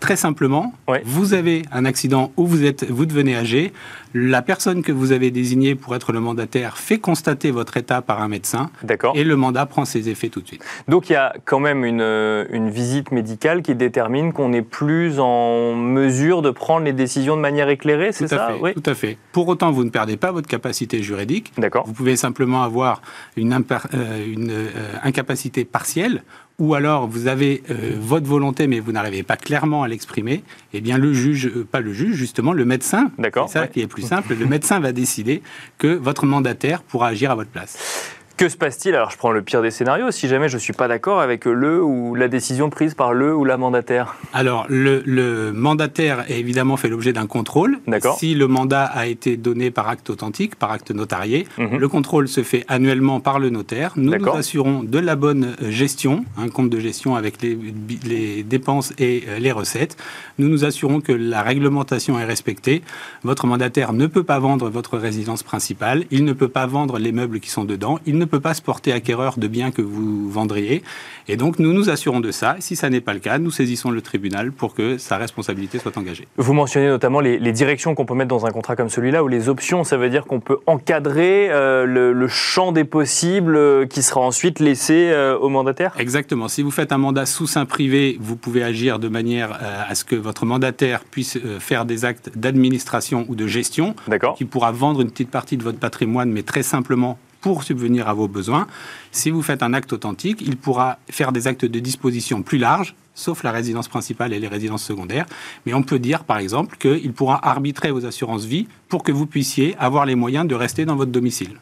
très 0.04 0.16
simplement, 0.16 0.74
vous 1.04 1.32
avez 1.32 1.62
un 1.72 1.86
accident 1.86 2.30
où 2.36 2.46
vous, 2.46 2.64
êtes, 2.66 2.84
vous 2.84 3.06
devenez 3.06 3.36
âgé, 3.36 3.72
la 4.12 4.42
personne 4.42 4.82
que 4.82 4.92
vous 4.92 5.12
avez 5.12 5.30
désignée 5.30 5.74
pour 5.74 5.96
être 5.96 6.12
le 6.12 6.20
mandataire 6.20 6.76
fait 6.76 6.98
constater 6.98 7.50
votre 7.50 7.78
état 7.78 8.02
par 8.02 8.20
un 8.20 8.28
médecin, 8.28 8.70
et 9.14 9.24
le 9.24 9.36
mandat 9.36 9.64
prend 9.64 9.86
ses 9.86 10.10
effets 10.10 10.28
tout 10.28 10.42
de 10.42 10.46
suite. 10.46 10.62
Donc 10.88 11.08
il 11.08 11.14
y 11.14 11.16
a 11.16 11.34
quand 11.46 11.58
même 11.58 11.86
une, 11.86 12.02
une 12.50 12.68
visite 12.68 13.12
médicale 13.12 13.62
qui 13.62 13.74
détermine 13.74 14.34
qu'on 14.34 14.50
n'est 14.50 14.60
plus 14.60 15.20
en 15.20 15.74
mesure 15.74 16.42
de 16.42 16.50
prendre 16.50 16.84
les 16.84 16.92
décisions 16.92 17.36
de 17.36 17.40
manière 17.40 17.70
éclairée, 17.70 18.12
c'est 18.12 18.28
ça 18.28 18.50
oui. 18.60 18.74
Tout 18.74 18.90
à 18.90 18.94
fait. 18.94 19.16
Pour 19.32 19.48
autant, 19.48 19.72
vous 19.72 19.84
ne 19.84 19.90
perdez 19.90 20.18
pas 20.18 20.32
votre 20.32 20.48
capacité 20.48 21.02
juridique. 21.02 21.52
Vous 21.86 21.92
pouvez 21.94 22.16
simplement 22.16 22.62
avoir 22.62 23.00
une, 23.36 23.52
euh, 23.54 24.32
une 24.32 24.50
euh, 24.50 24.68
incapacité 25.02 25.64
partielle 25.64 26.22
ou 26.58 26.74
alors 26.74 27.08
vous 27.08 27.26
avez 27.26 27.62
euh, 27.70 27.96
votre 27.98 28.26
volonté 28.26 28.66
mais 28.66 28.80
vous 28.80 28.92
n'arrivez 28.92 29.22
pas 29.22 29.36
clairement 29.36 29.82
à 29.82 29.88
l'exprimer, 29.88 30.44
eh 30.72 30.80
bien 30.80 30.98
le 30.98 31.12
juge, 31.12 31.46
euh, 31.46 31.66
pas 31.70 31.80
le 31.80 31.92
juge 31.92 32.16
justement, 32.16 32.52
le 32.52 32.64
médecin, 32.64 33.10
c'est 33.18 33.48
ça 33.48 33.66
qui 33.66 33.80
est 33.80 33.86
plus 33.86 34.02
simple, 34.02 34.34
le 34.34 34.46
médecin 34.46 34.80
va 34.80 34.92
décider 34.92 35.42
que 35.78 35.88
votre 35.88 36.26
mandataire 36.26 36.82
pourra 36.82 37.08
agir 37.08 37.30
à 37.30 37.34
votre 37.34 37.50
place. 37.50 38.12
Que 38.36 38.48
se 38.48 38.56
passe-t-il? 38.56 38.96
Alors, 38.96 39.12
je 39.12 39.16
prends 39.16 39.30
le 39.30 39.42
pire 39.42 39.62
des 39.62 39.70
scénarios. 39.70 40.10
Si 40.10 40.26
jamais 40.26 40.48
je 40.48 40.56
ne 40.56 40.60
suis 40.60 40.72
pas 40.72 40.88
d'accord 40.88 41.20
avec 41.20 41.44
le 41.44 41.80
ou 41.80 42.16
la 42.16 42.26
décision 42.26 42.68
prise 42.68 42.94
par 42.94 43.14
le 43.14 43.32
ou 43.32 43.44
la 43.44 43.56
mandataire 43.56 44.16
Alors, 44.32 44.66
le, 44.68 45.52
mandataire 45.52 46.24
est 46.28 46.40
évidemment 46.40 46.76
fait 46.76 46.88
l'objet 46.88 47.12
d'un 47.12 47.28
contrôle. 47.28 47.78
D'accord. 47.86 48.18
Si 48.18 48.34
le 48.34 48.48
mandat 48.48 48.86
a 48.86 49.06
été 49.06 49.36
donné 49.36 49.70
par 49.70 49.88
acte 49.88 50.10
authentique, 50.10 50.56
par 50.56 50.72
acte 50.72 50.90
notarié, 50.90 51.46
mhm. 51.58 51.78
le 51.78 51.88
contrôle 51.88 52.26
se 52.26 52.42
fait 52.42 52.64
annuellement 52.66 53.20
par 53.20 53.38
le 53.38 53.50
notaire. 53.50 53.92
Nous 53.94 54.16
nous 54.18 54.30
assurons 54.30 54.82
de 54.82 54.98
la 54.98 55.14
bonne 55.14 55.54
gestion, 55.68 56.24
un 56.36 56.48
compte 56.48 56.70
de 56.70 56.80
gestion 56.80 57.14
avec 57.14 57.40
les, 57.40 57.56
les 58.04 58.42
dépenses 58.42 58.92
et 58.98 59.24
euh, 59.28 59.38
les 59.38 59.52
recettes. 59.52 59.96
Nous 60.38 60.48
nous 60.48 60.64
assurons 60.64 61.00
que 61.00 61.12
la 61.12 61.42
réglementation 61.42 62.18
est 62.18 62.24
respectée. 62.24 62.82
Votre 63.22 63.46
mandataire 63.46 63.92
ne 63.92 64.08
peut 64.08 64.24
pas 64.24 64.40
vendre 64.40 64.70
votre 64.70 64.98
résidence 64.98 65.44
principale. 65.44 66.04
Il 66.10 66.24
ne 66.24 66.32
peut 66.32 66.48
pas 66.48 66.66
vendre 66.66 66.98
les 66.98 67.12
meubles 67.12 67.38
qui 67.38 67.50
sont 67.50 67.64
dedans. 67.64 68.00
Il 68.06 68.18
ne 68.18 68.23
peut 68.24 68.40
pas 68.40 68.54
se 68.54 68.62
porter 68.62 68.92
acquéreur 68.92 69.38
de 69.38 69.48
biens 69.48 69.70
que 69.70 69.82
vous 69.82 70.30
vendriez. 70.30 70.82
Et 71.28 71.36
donc, 71.36 71.58
nous 71.58 71.72
nous 71.72 71.90
assurons 71.90 72.20
de 72.20 72.30
ça. 72.30 72.56
Si 72.58 72.76
ça 72.76 72.90
n'est 72.90 73.00
pas 73.00 73.14
le 73.14 73.20
cas, 73.20 73.38
nous 73.38 73.50
saisissons 73.50 73.90
le 73.90 74.02
tribunal 74.02 74.52
pour 74.52 74.74
que 74.74 74.98
sa 74.98 75.16
responsabilité 75.16 75.78
soit 75.78 75.96
engagée. 75.96 76.28
Vous 76.36 76.52
mentionnez 76.52 76.88
notamment 76.88 77.20
les, 77.20 77.52
directions 77.52 77.94
qu'on 77.94 78.04
peut 78.04 78.14
mettre 78.14 78.28
dans 78.28 78.46
un 78.46 78.50
contrat 78.50 78.74
comme 78.76 78.88
celui-là, 78.88 79.22
ou 79.22 79.28
les 79.28 79.48
options. 79.48 79.84
Ça 79.84 79.96
veut 79.96 80.10
dire 80.10 80.24
qu'on 80.24 80.40
peut 80.40 80.58
encadrer 80.66 81.48
euh, 81.50 81.86
le, 81.86 82.28
champ 82.28 82.72
des 82.72 82.84
possibles 82.84 83.56
euh, 83.56 83.86
qui 83.86 84.02
sera 84.02 84.20
ensuite 84.20 84.60
laissé 84.60 85.10
euh, 85.12 85.38
au 85.38 85.48
mandataire 85.48 85.94
Exactement. 85.98 86.48
Si 86.48 86.62
vous 86.62 86.70
faites 86.70 86.92
un 86.92 86.98
mandat 86.98 87.26
sous 87.26 87.46
sein 87.46 87.64
privé, 87.64 88.16
vous 88.20 88.36
pouvez 88.36 88.62
agir 88.62 88.98
de 88.98 89.08
manière 89.08 89.58
à 89.88 89.94
ce 89.94 90.04
que 90.04 90.16
votre 90.16 90.46
mandataire 90.46 91.04
puisse 91.04 91.38
faire 91.58 91.84
des 91.84 92.04
actes 92.04 92.30
d'administration 92.36 93.24
ou 93.28 93.34
de 93.34 93.46
gestion, 93.46 93.94
qui 94.36 94.44
pourra 94.44 94.72
vendre 94.72 95.00
une 95.00 95.10
petite 95.10 95.30
partie 95.30 95.56
de 95.56 95.62
votre 95.62 95.78
patrimoine, 95.78 96.30
mais 96.30 96.42
très 96.42 96.62
simplement 96.62 97.18
pour 97.44 97.62
subvenir 97.62 98.08
à 98.08 98.14
vos 98.14 98.26
besoins. 98.26 98.66
Si 99.12 99.30
vous 99.30 99.42
faites 99.42 99.62
un 99.62 99.74
acte 99.74 99.92
authentique, 99.92 100.40
il 100.40 100.56
pourra 100.56 100.96
faire 101.10 101.30
des 101.30 101.46
actes 101.46 101.66
de 101.66 101.78
disposition 101.78 102.40
plus 102.40 102.56
larges, 102.56 102.94
sauf 103.14 103.42
la 103.42 103.52
résidence 103.52 103.86
principale 103.86 104.32
et 104.32 104.40
les 104.40 104.48
résidences 104.48 104.82
secondaires. 104.82 105.26
Mais 105.66 105.74
on 105.74 105.82
peut 105.82 105.98
dire, 105.98 106.24
par 106.24 106.38
exemple, 106.38 106.78
qu'il 106.78 107.12
pourra 107.12 107.46
arbitrer 107.46 107.90
vos 107.90 108.06
assurances 108.06 108.46
vie 108.46 108.66
pour 108.88 109.02
que 109.02 109.12
vous 109.12 109.26
puissiez 109.26 109.76
avoir 109.78 110.06
les 110.06 110.14
moyens 110.14 110.48
de 110.48 110.54
rester 110.54 110.86
dans 110.86 110.96
votre 110.96 111.12
domicile. 111.12 111.58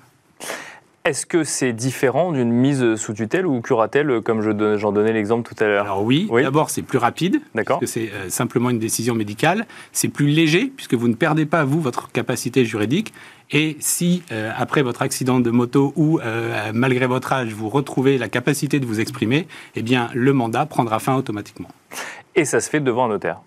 Est-ce 1.05 1.27
que 1.27 1.43
c'est 1.43 1.73
différent 1.73 2.31
d'une 2.31 2.53
mise 2.53 2.95
sous 2.95 3.13
tutelle 3.13 3.45
ou 3.45 3.61
curatelle, 3.61 4.21
comme 4.21 4.41
j'en 4.41 4.93
donnais 4.93 5.13
l'exemple 5.13 5.53
tout 5.53 5.65
à 5.65 5.67
l'heure? 5.67 5.85
Alors 5.87 6.05
oui, 6.05 6.29
d'abord 6.31 6.71
c'est 6.71 6.83
plus 6.83 6.99
rapide, 6.99 7.41
parce 7.55 7.81
que 7.81 7.87
c'est 7.87 8.13
euh, 8.13 8.29
simplement 8.29 8.71
une 8.71 8.79
décision 8.79 9.17
médicale. 9.17 9.67
C'est 9.91 10.07
plus 10.07 10.29
léger, 10.29 10.73
puisque 10.77 10.95
vous 10.95 11.09
ne 11.09 11.15
perdez 11.15 11.45
pas, 11.45 11.65
vous, 11.65 11.81
votre 11.81 12.13
capacité 12.13 12.65
juridique. 12.65 13.13
Et 13.51 13.77
si, 13.81 14.23
euh, 14.31 14.53
après 14.57 14.83
votre 14.83 15.03
accident 15.03 15.41
de 15.41 15.51
moto 15.51 15.93
ou 15.97 16.21
euh, 16.21 16.71
malgré 16.73 17.07
votre 17.07 17.33
âge, 17.33 17.53
vous 17.53 17.69
retrouvez 17.69 18.17
la 18.17 18.29
capacité 18.29 18.79
de 18.79 18.87
vous 18.87 19.01
exprimer, 19.01 19.49
eh 19.75 19.83
bien 19.83 20.09
le 20.15 20.33
mandat 20.33 20.67
prendra 20.67 21.01
fin 21.01 21.17
automatiquement. 21.17 21.69
Et 22.37 22.45
ça 22.45 22.61
se 22.61 22.71
fait 22.71 22.81
devant 22.81 23.07
un 23.07 23.09
notaire? 23.09 23.41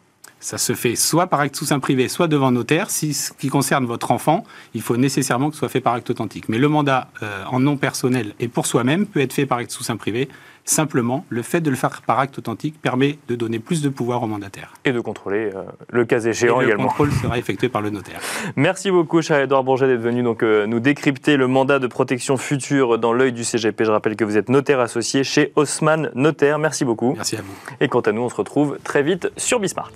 Ça 0.46 0.60
se 0.60 0.74
fait 0.74 0.96
soit 0.96 1.26
par 1.26 1.40
acte 1.40 1.56
sous 1.56 1.66
sein 1.66 1.80
privé, 1.80 2.08
soit 2.08 2.28
devant 2.28 2.52
notaire. 2.52 2.92
Si 2.92 3.16
ce 3.16 3.34
qui 3.34 3.48
concerne 3.48 3.86
votre 3.86 4.12
enfant, 4.12 4.44
il 4.76 4.84
faut 4.84 4.96
nécessairement 4.96 5.50
que 5.50 5.56
ce 5.56 5.60
soit 5.60 5.70
fait 5.70 5.82
par 5.82 5.94
acte 5.94 6.08
authentique. 6.12 6.50
Mais 6.50 6.60
le 6.60 6.70
mandat 6.70 7.08
euh, 7.24 7.44
en 7.48 7.60
nom 7.60 7.78
personnel 7.78 8.34
et 8.40 8.48
pour 8.48 8.68
soi-même 8.68 9.08
peut 9.08 9.22
être 9.22 9.34
fait 9.34 9.48
par 9.48 9.58
acte 9.58 9.72
sous 9.72 9.84
sein 9.84 9.98
privé. 9.98 10.30
Simplement, 10.64 11.26
le 11.30 11.42
fait 11.42 11.62
de 11.62 11.70
le 11.72 11.76
faire 11.76 12.02
par 12.04 12.20
acte 12.20 12.38
authentique 12.38 12.80
permet 12.80 13.18
de 13.28 13.36
donner 13.36 13.58
plus 13.58 13.82
de 13.82 13.90
pouvoir 13.90 14.22
au 14.22 14.28
mandataire. 14.28 14.74
Et 14.84 14.92
de 14.92 15.00
contrôler 15.00 15.50
euh, 15.56 15.64
le 15.90 16.06
cas 16.06 16.20
échéant 16.20 16.62
également. 16.62 16.84
Le 16.84 16.90
contrôle 16.90 17.12
sera 17.12 17.40
effectué 17.40 17.70
par 17.70 17.82
le 17.82 17.90
notaire. 17.90 18.20
Merci 18.56 18.92
beaucoup, 18.92 19.24
cher 19.24 19.40
Edouard 19.40 19.64
Bourget, 19.64 19.88
d'être 19.88 20.02
venu 20.02 20.22
donc, 20.22 20.44
euh, 20.44 20.68
nous 20.68 20.80
décrypter 20.80 21.38
le 21.38 21.48
mandat 21.48 21.80
de 21.80 21.88
protection 21.88 22.38
future 22.38 23.00
dans 23.00 23.14
l'œil 23.14 23.34
du 23.34 23.44
CGP. 23.44 23.84
Je 23.84 23.92
rappelle 23.92 24.16
que 24.16 24.24
vous 24.24 24.38
êtes 24.38 24.50
notaire 24.50 24.80
associé 24.80 25.24
chez 25.24 25.54
Haussmann 25.56 26.12
Notaire. 26.14 26.60
Merci 26.60 26.86
beaucoup. 26.86 27.14
Merci 27.16 27.38
à 27.38 27.42
vous. 27.42 27.56
Et 27.80 27.88
quant 27.88 28.02
à 28.02 28.12
nous, 28.12 28.22
on 28.22 28.30
se 28.30 28.36
retrouve 28.36 28.78
très 28.84 29.02
vite 29.02 29.32
sur 29.38 29.60
Bismart. 29.60 29.92